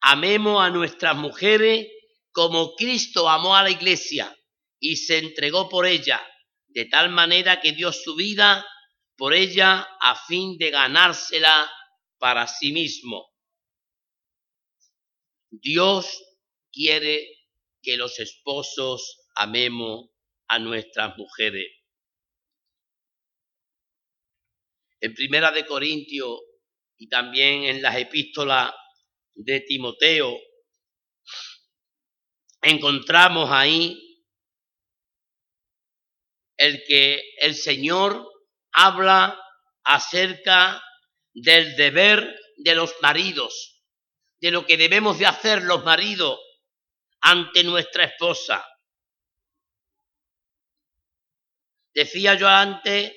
amemos 0.00 0.62
a 0.62 0.70
nuestras 0.70 1.16
mujeres 1.16 1.88
como 2.32 2.74
Cristo 2.76 3.28
amó 3.28 3.56
a 3.56 3.62
la 3.62 3.70
iglesia 3.70 4.34
y 4.78 4.96
se 4.96 5.18
entregó 5.18 5.68
por 5.68 5.86
ella, 5.86 6.20
de 6.68 6.84
tal 6.84 7.10
manera 7.10 7.60
que 7.60 7.72
dio 7.72 7.92
su 7.92 8.14
vida 8.14 8.64
por 9.16 9.34
ella 9.34 9.88
a 10.00 10.14
fin 10.14 10.56
de 10.58 10.70
ganársela 10.70 11.70
para 12.18 12.46
sí 12.46 12.72
mismo. 12.72 13.26
Dios 15.50 16.22
quiere 16.70 17.26
que 17.82 17.96
los 17.96 18.18
esposos 18.20 19.26
amemos 19.34 20.10
a 20.48 20.58
nuestras 20.58 21.16
mujeres. 21.16 21.66
En 25.00 25.14
Primera 25.14 25.50
de 25.52 25.64
Corintios 25.64 26.40
y 26.96 27.08
también 27.08 27.64
en 27.64 27.82
las 27.82 27.96
epístolas 27.96 28.72
de 29.38 29.60
Timoteo 29.60 30.36
encontramos 32.60 33.48
ahí 33.50 33.96
el 36.56 36.82
que 36.88 37.22
el 37.40 37.54
Señor 37.54 38.28
habla 38.72 39.40
acerca 39.84 40.82
del 41.32 41.76
deber 41.76 42.36
de 42.56 42.74
los 42.74 42.92
maridos, 43.00 43.84
de 44.40 44.50
lo 44.50 44.66
que 44.66 44.76
debemos 44.76 45.20
de 45.20 45.26
hacer 45.26 45.62
los 45.62 45.84
maridos 45.84 46.40
ante 47.20 47.62
nuestra 47.62 48.04
esposa. 48.04 48.66
Decía 51.94 52.34
yo 52.34 52.48
antes 52.48 53.12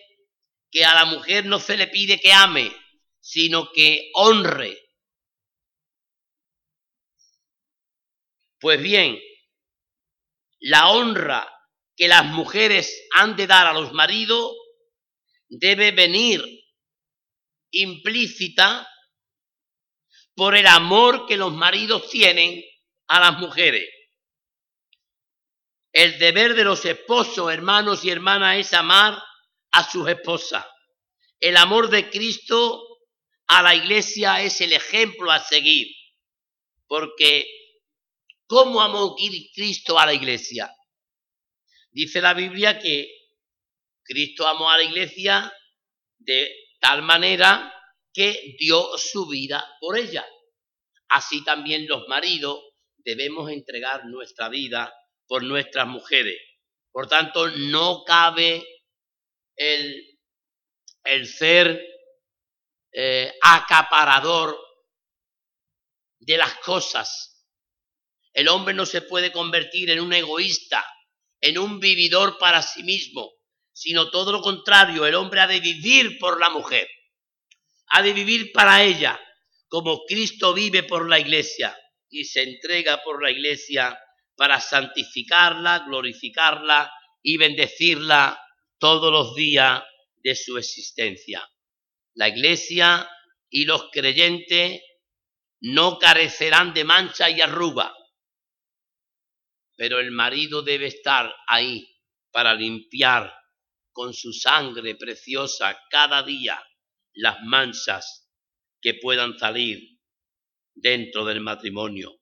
que 0.69 0.85
a 0.85 0.93
la 0.93 1.05
mujer 1.05 1.45
no 1.45 1.59
se 1.59 1.77
le 1.77 1.87
pide 1.87 2.19
que 2.19 2.31
ame, 2.31 2.71
sino 3.19 3.71
que 3.71 4.11
honre. 4.13 4.90
Pues 8.61 8.79
bien, 8.79 9.19
la 10.59 10.91
honra 10.91 11.51
que 11.97 12.07
las 12.07 12.25
mujeres 12.25 13.07
han 13.15 13.35
de 13.35 13.47
dar 13.47 13.65
a 13.65 13.73
los 13.73 13.91
maridos 13.91 14.55
debe 15.49 15.91
venir 15.91 16.43
implícita 17.71 18.87
por 20.35 20.55
el 20.55 20.67
amor 20.67 21.25
que 21.25 21.37
los 21.37 21.51
maridos 21.51 22.07
tienen 22.11 22.63
a 23.07 23.19
las 23.19 23.39
mujeres. 23.39 23.89
El 25.91 26.19
deber 26.19 26.53
de 26.53 26.63
los 26.63 26.85
esposos, 26.85 27.51
hermanos 27.51 28.05
y 28.05 28.11
hermanas, 28.11 28.57
es 28.57 28.73
amar 28.73 29.21
a 29.71 29.89
sus 29.89 30.07
esposas. 30.07 30.65
El 31.39 31.57
amor 31.57 31.89
de 31.89 32.11
Cristo 32.11 32.79
a 33.47 33.63
la 33.63 33.73
iglesia 33.73 34.43
es 34.43 34.61
el 34.61 34.73
ejemplo 34.73 35.31
a 35.31 35.39
seguir, 35.39 35.87
porque 36.85 37.60
¿cómo 38.51 38.81
amó 38.81 39.15
Cristo 39.55 39.97
a 39.97 40.05
la 40.05 40.13
iglesia? 40.13 40.69
Dice 41.89 42.19
la 42.19 42.33
Biblia 42.33 42.77
que 42.77 43.09
Cristo 44.03 44.45
amó 44.45 44.69
a 44.69 44.75
la 44.75 44.83
iglesia 44.83 45.49
de 46.17 46.53
tal 46.81 47.01
manera 47.01 47.73
que 48.11 48.57
dio 48.59 48.97
su 48.97 49.25
vida 49.25 49.65
por 49.79 49.97
ella. 49.97 50.27
Así 51.07 51.45
también 51.45 51.87
los 51.87 52.09
maridos 52.09 52.61
debemos 52.97 53.49
entregar 53.49 54.05
nuestra 54.07 54.49
vida 54.49 54.93
por 55.27 55.43
nuestras 55.43 55.87
mujeres. 55.87 56.37
Por 56.91 57.07
tanto, 57.07 57.47
no 57.51 58.03
cabe 58.03 58.67
el, 59.55 60.19
el 61.05 61.25
ser 61.25 61.81
eh, 62.91 63.33
acaparador 63.41 64.59
de 66.19 66.35
las 66.35 66.57
cosas. 66.57 67.30
El 68.33 68.47
hombre 68.47 68.73
no 68.73 68.85
se 68.85 69.01
puede 69.01 69.31
convertir 69.31 69.89
en 69.89 69.99
un 69.99 70.13
egoísta, 70.13 70.85
en 71.41 71.57
un 71.57 71.79
vividor 71.79 72.37
para 72.37 72.61
sí 72.61 72.83
mismo, 72.83 73.31
sino 73.73 74.09
todo 74.09 74.31
lo 74.31 74.41
contrario, 74.41 75.05
el 75.05 75.15
hombre 75.15 75.41
ha 75.41 75.47
de 75.47 75.59
vivir 75.59 76.17
por 76.19 76.39
la 76.39 76.49
mujer, 76.49 76.87
ha 77.87 78.01
de 78.01 78.13
vivir 78.13 78.51
para 78.51 78.83
ella, 78.83 79.19
como 79.67 80.05
Cristo 80.05 80.53
vive 80.53 80.83
por 80.83 81.09
la 81.09 81.19
iglesia 81.19 81.75
y 82.09 82.25
se 82.25 82.43
entrega 82.43 83.01
por 83.03 83.23
la 83.23 83.31
iglesia 83.31 83.97
para 84.35 84.59
santificarla, 84.59 85.85
glorificarla 85.87 86.91
y 87.21 87.37
bendecirla 87.37 88.41
todos 88.77 89.11
los 89.11 89.35
días 89.35 89.83
de 90.17 90.35
su 90.35 90.57
existencia. 90.57 91.47
La 92.13 92.27
iglesia 92.27 93.09
y 93.49 93.65
los 93.65 93.89
creyentes 93.91 94.81
no 95.61 95.97
carecerán 95.99 96.73
de 96.73 96.83
mancha 96.83 97.29
y 97.29 97.39
arruga, 97.39 97.93
pero 99.81 99.99
el 99.99 100.11
marido 100.11 100.61
debe 100.61 100.85
estar 100.85 101.35
ahí 101.47 101.89
para 102.31 102.53
limpiar 102.53 103.33
con 103.91 104.13
su 104.13 104.31
sangre 104.31 104.93
preciosa 104.93 105.75
cada 105.89 106.21
día 106.21 106.63
las 107.13 107.41
manchas 107.41 108.31
que 108.79 108.93
puedan 108.93 109.39
salir 109.39 109.97
dentro 110.75 111.25
del 111.25 111.41
matrimonio. 111.41 112.15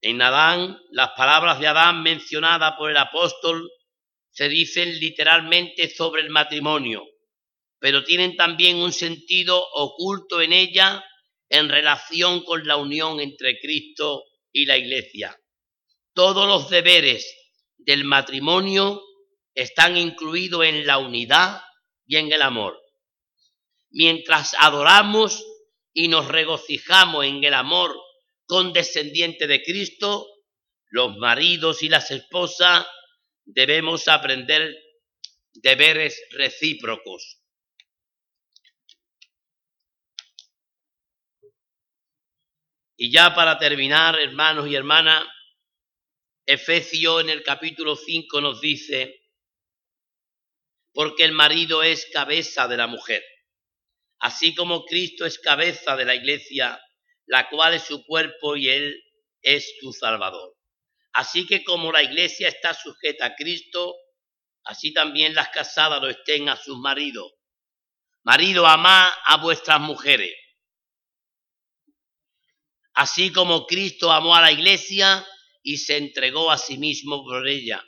En 0.00 0.22
Adán, 0.22 0.80
las 0.92 1.10
palabras 1.16 1.58
de 1.58 1.66
Adán 1.66 2.04
mencionadas 2.04 2.74
por 2.78 2.92
el 2.92 2.98
apóstol 2.98 3.68
se 4.30 4.48
dicen 4.48 5.00
literalmente 5.00 5.90
sobre 5.90 6.22
el 6.22 6.30
matrimonio, 6.30 7.04
pero 7.80 8.04
tienen 8.04 8.36
también 8.36 8.76
un 8.76 8.92
sentido 8.92 9.60
oculto 9.72 10.40
en 10.40 10.52
ella 10.52 11.04
en 11.48 11.68
relación 11.68 12.44
con 12.44 12.64
la 12.64 12.76
unión 12.76 13.18
entre 13.18 13.58
Cristo 13.58 14.22
y 14.52 14.66
la 14.66 14.78
Iglesia. 14.78 15.36
Todos 16.14 16.46
los 16.46 16.68
deberes 16.68 17.26
del 17.78 18.04
matrimonio 18.04 19.02
están 19.54 19.96
incluidos 19.96 20.64
en 20.64 20.86
la 20.86 20.98
unidad 20.98 21.62
y 22.06 22.16
en 22.16 22.32
el 22.32 22.42
amor. 22.42 22.78
Mientras 23.90 24.54
adoramos 24.58 25.44
y 25.92 26.08
nos 26.08 26.28
regocijamos 26.28 27.24
en 27.24 27.44
el 27.44 27.54
amor 27.54 27.94
condescendiente 28.46 29.46
de 29.46 29.62
Cristo, 29.62 30.26
los 30.88 31.16
maridos 31.16 31.82
y 31.82 31.88
las 31.88 32.10
esposas 32.10 32.86
debemos 33.44 34.08
aprender 34.08 34.74
deberes 35.54 36.20
recíprocos. 36.30 37.38
Y 42.96 43.10
ya 43.10 43.34
para 43.34 43.58
terminar, 43.58 44.18
hermanos 44.20 44.68
y 44.68 44.74
hermanas, 44.74 45.26
Efesio 46.46 47.20
en 47.20 47.30
el 47.30 47.42
capítulo 47.42 47.94
5 47.94 48.40
nos 48.40 48.60
dice, 48.60 49.22
porque 50.92 51.24
el 51.24 51.32
marido 51.32 51.82
es 51.82 52.06
cabeza 52.12 52.66
de 52.66 52.76
la 52.76 52.88
mujer, 52.88 53.24
así 54.18 54.54
como 54.54 54.84
Cristo 54.84 55.24
es 55.24 55.38
cabeza 55.38 55.96
de 55.96 56.04
la 56.04 56.14
iglesia, 56.14 56.80
la 57.26 57.48
cual 57.48 57.74
es 57.74 57.84
su 57.84 58.04
cuerpo 58.04 58.56
y 58.56 58.68
él 58.68 59.02
es 59.40 59.72
su 59.80 59.92
salvador. 59.92 60.56
Así 61.12 61.46
que 61.46 61.62
como 61.62 61.92
la 61.92 62.02
iglesia 62.02 62.48
está 62.48 62.74
sujeta 62.74 63.26
a 63.26 63.34
Cristo, 63.36 63.94
así 64.64 64.92
también 64.92 65.34
las 65.34 65.50
casadas 65.50 66.00
lo 66.02 66.08
estén 66.08 66.48
a 66.48 66.56
sus 66.56 66.78
maridos. 66.78 67.32
Marido, 68.24 68.66
amá 68.66 69.08
a 69.26 69.36
vuestras 69.36 69.80
mujeres. 69.80 70.34
Así 72.94 73.32
como 73.32 73.66
Cristo 73.66 74.10
amó 74.10 74.34
a 74.34 74.40
la 74.40 74.52
iglesia 74.52 75.26
y 75.62 75.78
se 75.78 75.96
entregó 75.96 76.50
a 76.50 76.58
sí 76.58 76.78
mismo 76.78 77.24
por 77.24 77.46
ella, 77.48 77.84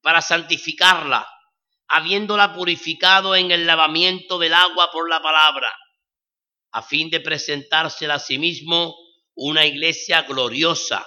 para 0.00 0.20
santificarla, 0.20 1.28
habiéndola 1.88 2.54
purificado 2.54 3.36
en 3.36 3.50
el 3.50 3.66
lavamiento 3.66 4.38
del 4.38 4.54
agua 4.54 4.90
por 4.90 5.08
la 5.08 5.22
palabra, 5.22 5.70
a 6.72 6.82
fin 6.82 7.10
de 7.10 7.20
presentársela 7.20 8.14
a 8.14 8.18
sí 8.18 8.38
mismo 8.38 8.96
una 9.34 9.64
iglesia 9.64 10.22
gloriosa, 10.22 11.06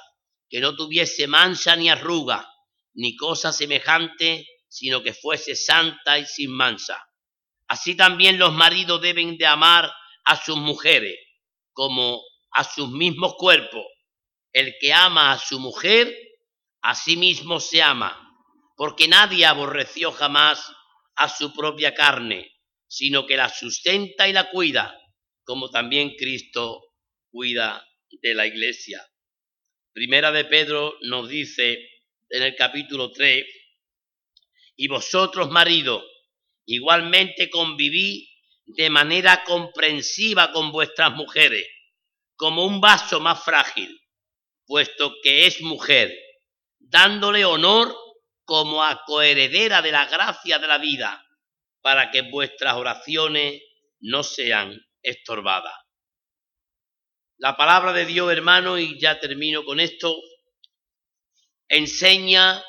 que 0.50 0.60
no 0.60 0.76
tuviese 0.76 1.28
mancha 1.28 1.76
ni 1.76 1.90
arruga, 1.90 2.48
ni 2.94 3.16
cosa 3.16 3.52
semejante, 3.52 4.48
sino 4.68 5.02
que 5.02 5.14
fuese 5.14 5.56
santa 5.56 6.18
y 6.20 6.26
sin 6.26 6.52
mancha. 6.52 7.04
Así 7.68 7.96
también 7.96 8.38
los 8.38 8.54
maridos 8.54 9.02
deben 9.02 9.38
de 9.38 9.46
amar 9.46 9.92
a 10.24 10.44
sus 10.44 10.58
mujeres 10.58 11.18
como 11.72 12.22
a 12.52 12.64
sus 12.64 12.90
mismos 12.90 13.36
cuerpos. 13.38 13.84
El 14.56 14.78
que 14.80 14.94
ama 14.94 15.34
a 15.34 15.38
su 15.38 15.60
mujer, 15.60 16.18
a 16.82 16.96
sí 16.96 17.18
mismo 17.18 17.60
se 17.60 17.82
ama, 17.82 18.18
porque 18.78 19.06
nadie 19.06 19.46
aborreció 19.46 20.14
jamás 20.14 20.72
a 21.18 21.28
su 21.28 21.54
propia 21.54 21.94
carne, 21.94 22.56
sino 22.88 23.26
que 23.26 23.36
la 23.36 23.50
sustenta 23.50 24.30
y 24.30 24.32
la 24.32 24.50
cuida, 24.50 24.98
como 25.44 25.70
también 25.70 26.16
Cristo 26.16 26.86
cuida 27.30 27.86
de 28.22 28.34
la 28.34 28.48
iglesia. 28.48 29.06
Primera 29.92 30.32
de 30.32 30.46
Pedro 30.46 30.96
nos 31.02 31.28
dice 31.28 31.90
en 32.30 32.44
el 32.44 32.56
capítulo 32.56 33.12
3, 33.12 33.46
y 34.78 34.88
vosotros, 34.88 35.52
marido, 35.52 36.02
igualmente 36.66 37.50
conviví 37.50 38.30
de 38.68 38.90
manera 38.90 39.44
comprensiva 39.44 40.54
con 40.54 40.72
vuestras 40.72 41.12
mujeres, 41.12 41.68
como 42.38 42.66
un 42.66 42.80
vaso 42.80 43.20
más 43.20 43.44
frágil, 43.44 44.00
puesto 44.66 45.14
que 45.24 45.48
es 45.48 45.62
mujer, 45.62 46.14
dándole 46.80 47.46
honor 47.46 47.96
como 48.44 48.84
a 48.84 49.04
coheredera 49.06 49.82
de 49.82 49.92
la 49.92 50.06
gracia 50.06 50.60
de 50.60 50.68
la 50.68 50.78
vida, 50.78 51.26
para 51.82 52.12
que 52.12 52.22
vuestras 52.24 52.76
oraciones 52.76 53.62
no 54.00 54.24
sean 54.24 54.80
estorbadas. 55.02 55.74
La 57.38 57.58
palabra 57.58 57.92
de 57.92 58.06
Dios, 58.06 58.32
hermano, 58.32 58.78
y 58.78 59.00
ya 59.00 59.20
termino 59.20 59.66
con 59.66 59.80
esto, 59.80 60.16
enseña 61.68 62.64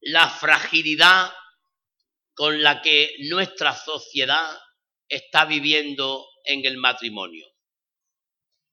la 0.00 0.28
fragilidad 0.28 1.32
con 2.34 2.62
la 2.62 2.80
que 2.80 3.16
nuestra 3.28 3.74
sociedad 3.74 4.58
está 5.08 5.44
viviendo 5.44 6.26
en 6.44 6.64
el 6.64 6.78
matrimonio. 6.78 7.49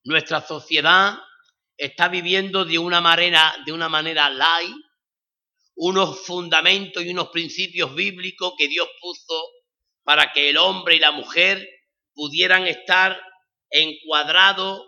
Nuestra 0.08 0.40
sociedad 0.40 1.20
está 1.76 2.08
viviendo 2.08 2.64
de 2.64 2.80
una 2.80 3.02
manera, 3.02 3.54
de 3.66 3.74
una 3.74 3.90
manera 3.90 4.30
light, 4.30 4.74
unos 5.76 6.26
fundamentos 6.26 7.04
y 7.04 7.10
unos 7.10 7.28
principios 7.28 7.94
bíblicos 7.94 8.54
que 8.58 8.70
Dios 8.70 8.88
puso 9.02 9.38
para 10.06 10.32
que 10.32 10.50
el 10.50 10.56
hombre 10.56 10.96
y 10.96 11.00
la 11.00 11.12
mujer 11.12 11.68
pudieran 12.14 12.66
estar 12.68 13.22
encuadrados 13.70 14.82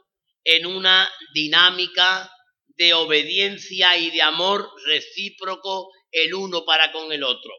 en 0.45 0.65
una 0.65 1.11
dinámica 1.33 2.31
de 2.77 2.93
obediencia 2.93 3.97
y 3.97 4.11
de 4.11 4.21
amor 4.21 4.71
recíproco 4.85 5.91
el 6.11 6.33
uno 6.33 6.63
para 6.63 6.93
con 6.93 7.11
el 7.11 7.25
otro. 7.25 7.51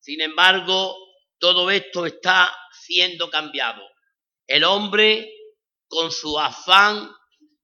Sin 0.00 0.20
embargo, 0.20 0.96
todo 1.38 1.70
esto 1.70 2.04
está 2.04 2.52
siendo 2.72 3.30
cambiado. 3.30 3.88
El 4.48 4.64
hombre, 4.64 5.30
con 5.94 6.10
su 6.10 6.40
afán 6.40 7.08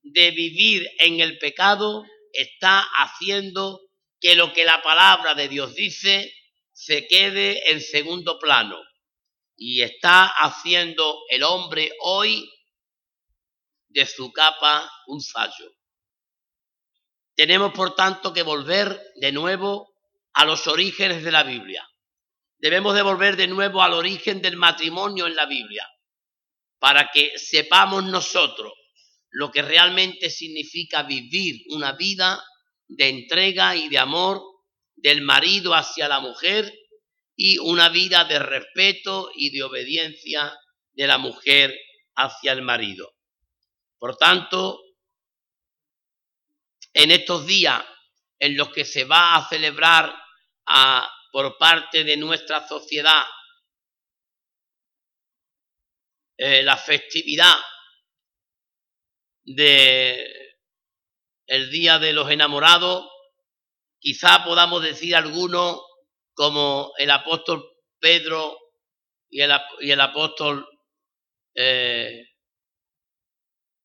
de 0.03 0.31
vivir 0.31 0.89
en 0.99 1.19
el 1.19 1.37
pecado 1.37 2.05
está 2.31 2.79
haciendo 2.79 3.81
que 4.21 4.35
lo 4.35 4.53
que 4.53 4.63
la 4.63 4.81
palabra 4.81 5.35
de 5.35 5.49
Dios 5.49 5.75
dice 5.75 6.33
se 6.71 7.07
quede 7.07 7.71
en 7.71 7.81
segundo 7.81 8.39
plano 8.39 8.79
y 9.57 9.81
está 9.81 10.27
haciendo 10.27 11.23
el 11.29 11.43
hombre 11.43 11.91
hoy 12.03 12.49
de 13.89 14.05
su 14.05 14.31
capa 14.31 14.89
un 15.07 15.21
fallo. 15.21 15.75
Tenemos 17.35 17.73
por 17.73 17.95
tanto 17.95 18.31
que 18.31 18.43
volver 18.43 18.97
de 19.15 19.33
nuevo 19.33 19.93
a 20.31 20.45
los 20.45 20.67
orígenes 20.67 21.21
de 21.21 21.31
la 21.33 21.43
Biblia. 21.43 21.85
Debemos 22.59 22.95
de 22.95 23.01
volver 23.01 23.35
de 23.35 23.47
nuevo 23.47 23.83
al 23.83 23.91
origen 23.93 24.41
del 24.41 24.55
matrimonio 24.55 25.27
en 25.27 25.35
la 25.35 25.47
Biblia 25.47 25.85
para 26.81 27.11
que 27.13 27.37
sepamos 27.37 28.03
nosotros 28.05 28.73
lo 29.29 29.51
que 29.51 29.61
realmente 29.61 30.31
significa 30.31 31.03
vivir 31.03 31.61
una 31.69 31.91
vida 31.91 32.43
de 32.87 33.07
entrega 33.07 33.75
y 33.75 33.87
de 33.87 33.99
amor 33.99 34.41
del 34.95 35.21
marido 35.21 35.75
hacia 35.75 36.07
la 36.07 36.19
mujer 36.19 36.73
y 37.35 37.59
una 37.59 37.89
vida 37.89 38.25
de 38.25 38.39
respeto 38.39 39.29
y 39.35 39.51
de 39.51 39.61
obediencia 39.61 40.57
de 40.93 41.05
la 41.05 41.19
mujer 41.19 41.77
hacia 42.15 42.51
el 42.51 42.63
marido. 42.63 43.13
Por 43.99 44.17
tanto, 44.17 44.81
en 46.93 47.11
estos 47.11 47.45
días 47.45 47.83
en 48.39 48.57
los 48.57 48.69
que 48.69 48.85
se 48.85 49.05
va 49.05 49.35
a 49.35 49.47
celebrar 49.47 50.15
por 51.31 51.59
parte 51.59 52.03
de 52.03 52.17
nuestra 52.17 52.67
sociedad 52.67 53.23
eh, 56.43 56.63
la 56.63 56.75
festividad 56.75 57.53
de 59.43 60.27
el 61.45 61.69
Día 61.69 61.99
de 61.99 62.13
los 62.13 62.31
Enamorados, 62.31 63.07
quizá 63.99 64.43
podamos 64.43 64.81
decir 64.81 65.15
alguno 65.15 65.83
como 66.33 66.93
el 66.97 67.11
apóstol 67.11 67.63
Pedro 67.99 68.57
y 69.29 69.41
el, 69.41 69.51
y 69.81 69.91
el 69.91 70.01
apóstol 70.01 70.67
eh, 71.53 72.25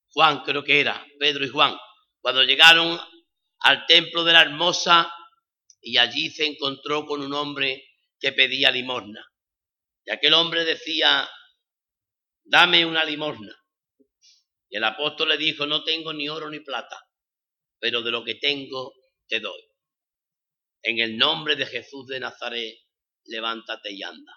Juan, 0.09 0.41
creo 0.41 0.63
que 0.63 0.79
era, 0.79 1.05
Pedro 1.19 1.45
y 1.45 1.49
Juan, 1.49 1.77
cuando 2.19 2.41
llegaron 2.41 2.99
al 3.59 3.85
templo 3.85 4.23
de 4.23 4.33
la 4.33 4.41
hermosa 4.41 5.13
y 5.79 5.99
allí 5.99 6.31
se 6.31 6.47
encontró 6.47 7.05
con 7.05 7.21
un 7.21 7.33
hombre 7.35 7.83
que 8.19 8.31
pedía 8.31 8.71
limosna. 8.71 9.23
Y 10.03 10.11
aquel 10.11 10.33
hombre 10.33 10.65
decía, 10.65 11.29
dame 12.47 12.85
una 12.85 13.03
limosna. 13.03 13.53
Y 14.69 14.77
el 14.77 14.83
apóstol 14.83 15.29
le 15.29 15.37
dijo, 15.37 15.65
no 15.65 15.83
tengo 15.83 16.13
ni 16.13 16.27
oro 16.27 16.49
ni 16.49 16.59
plata, 16.59 16.99
pero 17.79 18.01
de 18.01 18.11
lo 18.11 18.23
que 18.23 18.35
tengo 18.35 18.93
te 19.27 19.39
doy. 19.39 19.61
En 20.81 20.99
el 20.99 21.17
nombre 21.17 21.55
de 21.55 21.65
Jesús 21.65 22.07
de 22.07 22.19
Nazaret, 22.19 22.77
levántate 23.25 23.91
y 23.91 24.03
anda. 24.03 24.33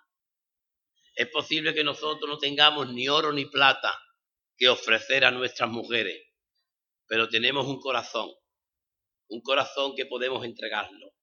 Es 1.15 1.29
posible 1.29 1.75
que 1.75 1.85
nosotros 1.85 2.29
no 2.29 2.39
tengamos 2.39 2.93
ni 2.93 3.09
oro 3.09 3.33
ni 3.33 3.47
plata 3.47 3.93
que 4.57 4.69
ofrecer 4.69 5.25
a 5.25 5.31
nuestras 5.31 5.71
mujeres, 5.71 6.21
pero 7.07 7.29
tenemos 7.29 7.67
un 7.67 7.81
corazón, 7.81 8.31
un 9.29 9.41
corazón 9.41 9.95
que 9.97 10.07
podemos 10.07 10.45
entregarlo, 10.45 11.15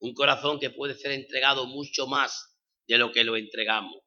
un 0.00 0.14
corazón 0.14 0.58
que 0.58 0.70
puede 0.70 0.94
ser 0.94 1.12
entregado 1.12 1.66
mucho 1.66 2.06
más 2.06 2.56
de 2.86 2.98
lo 2.98 3.12
que 3.12 3.24
lo 3.24 3.36
entregamos. 3.36 4.01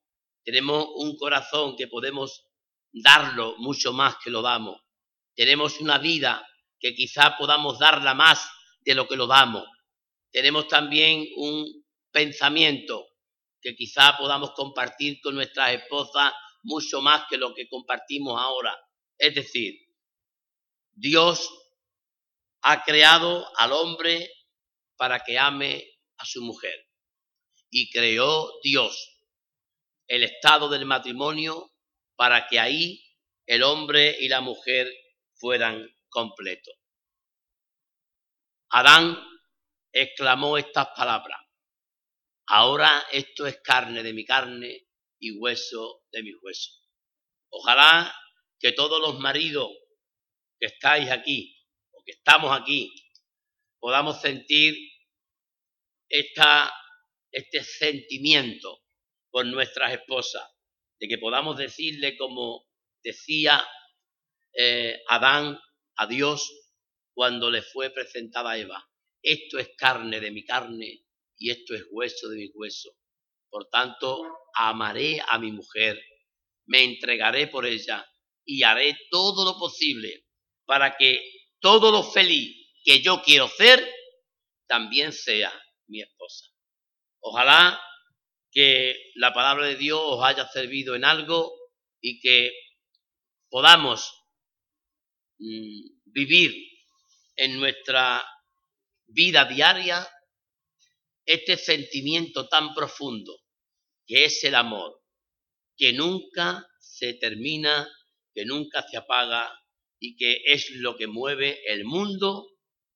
Tenemos 0.46 0.88
un 0.96 1.18
corazón 1.18 1.76
que 1.76 1.88
podemos 1.88 2.46
darlo 2.94 3.56
mucho 3.58 3.92
más 3.94 4.16
que 4.24 4.30
lo 4.30 4.44
damos. 4.44 4.80
Tenemos 5.36 5.82
una 5.82 5.98
vida 5.98 6.48
que 6.80 6.94
quizá 6.94 7.36
podamos 7.36 7.80
darla 7.80 8.14
más 8.14 8.48
de 8.82 8.94
lo 8.94 9.08
que 9.08 9.16
lo 9.16 9.26
damos. 9.26 9.66
Tenemos 10.32 10.68
también 10.68 11.28
un 11.38 11.84
pensamiento 12.12 13.08
que 13.60 13.76
quizá 13.76 14.16
podamos 14.18 14.52
compartir 14.52 15.20
con 15.20 15.34
nuestras 15.34 15.72
esposas 15.72 16.32
mucho 16.62 17.02
más 17.02 17.24
que 17.28 17.38
lo 17.38 17.56
que 17.56 17.68
compartimos 17.68 18.40
ahora. 18.40 18.78
Es 19.18 19.34
decir, 19.34 19.74
Dios 20.94 21.50
ha 22.62 22.84
creado 22.84 23.46
al 23.58 23.74
hombre 23.74 24.30
para 24.96 25.22
que 25.22 25.40
ame 25.40 25.84
a 26.18 26.26
su 26.26 26.44
mujer. 26.44 26.88
Y 27.72 27.90
creó 27.90 28.52
Dios 28.64 29.15
el 30.08 30.24
estado 30.24 30.70
del 30.70 30.86
matrimonio 30.86 31.72
para 32.16 32.48
que 32.48 32.60
ahí 32.60 33.04
el 33.46 33.64
hombre 33.64 34.16
y 34.20 34.28
la 34.28 34.42
mujer 34.42 34.92
fueran 35.36 35.88
completos. 36.10 36.76
Adán 38.70 39.18
exclamó 39.92 40.58
estas 40.58 40.88
palabras. 40.96 41.40
Ahora 42.48 43.06
esto 43.12 43.48
es 43.48 43.60
carne 43.62 44.04
de 44.04 44.14
mi 44.14 44.26
carne 44.26 44.88
y 45.20 45.32
hueso 45.32 46.04
de 46.12 46.24
mi 46.24 46.34
hueso. 46.42 46.72
Ojalá 47.50 48.14
que 48.60 48.72
todos 48.72 49.00
los 49.00 49.20
maridos 49.20 49.70
que 50.60 50.68
estáis 50.68 51.10
aquí 51.10 51.58
o 51.92 52.04
que 52.06 52.12
estamos 52.12 52.52
aquí 52.58 52.94
podamos 53.80 54.22
sentir 54.22 54.76
esta, 56.10 56.74
este 57.32 57.64
sentimiento 57.64 58.85
con 59.36 59.52
nuestras 59.52 59.92
esposas, 59.92 60.50
de 60.98 61.10
que 61.10 61.18
podamos 61.18 61.58
decirle 61.58 62.16
como 62.16 62.70
decía 63.04 63.62
eh, 64.58 65.02
Adán 65.10 65.60
a 65.98 66.08
Dios 66.08 66.54
cuando 67.14 67.52
le 67.52 67.62
fue 67.62 67.90
presentada 67.90 68.58
Eva, 68.58 68.90
esto 69.22 69.60
es 69.60 69.72
carne 69.78 70.22
de 70.22 70.32
mi 70.32 70.46
carne 70.46 71.04
y 71.38 71.52
esto 71.52 71.76
es 71.76 71.84
hueso 71.92 72.30
de 72.30 72.38
mi 72.38 72.50
hueso. 72.54 72.92
Por 73.50 73.68
tanto, 73.68 74.24
amaré 74.54 75.20
a 75.28 75.38
mi 75.38 75.52
mujer, 75.52 76.02
me 76.68 76.86
entregaré 76.86 77.48
por 77.48 77.66
ella 77.66 78.10
y 78.46 78.64
haré 78.64 78.98
todo 79.12 79.44
lo 79.44 79.60
posible 79.60 80.28
para 80.64 80.96
que 80.96 81.20
todo 81.60 81.92
lo 81.92 82.04
feliz 82.04 82.56
que 82.86 83.02
yo 83.02 83.22
quiero 83.22 83.50
ser 83.50 83.86
también 84.66 85.12
sea 85.12 85.52
mi 85.88 86.02
esposa. 86.02 86.46
Ojalá 87.20 87.82
que 88.56 89.12
la 89.16 89.34
palabra 89.34 89.66
de 89.66 89.76
Dios 89.76 90.00
os 90.02 90.24
haya 90.24 90.48
servido 90.48 90.96
en 90.96 91.04
algo 91.04 91.54
y 92.00 92.22
que 92.22 92.54
podamos 93.50 94.10
mm, 95.40 95.82
vivir 96.06 96.56
en 97.36 97.60
nuestra 97.60 98.26
vida 99.08 99.44
diaria 99.44 100.08
este 101.26 101.58
sentimiento 101.58 102.48
tan 102.48 102.74
profundo 102.74 103.42
que 104.08 104.24
es 104.24 104.42
el 104.46 104.56
amor, 104.56 105.02
que 105.76 105.92
nunca 105.92 106.66
se 106.80 107.16
termina, 107.16 107.90
que 108.34 108.46
nunca 108.46 108.88
se 108.88 108.96
apaga 108.96 109.52
y 110.00 110.16
que 110.16 110.44
es 110.46 110.70
lo 110.76 110.96
que 110.96 111.08
mueve 111.08 111.60
el 111.68 111.84
mundo 111.84 112.48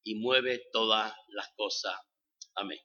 y 0.06 0.16
mueve 0.16 0.70
todas 0.72 1.14
las 1.30 1.50
cosas. 1.58 1.96
Amén. 2.56 2.80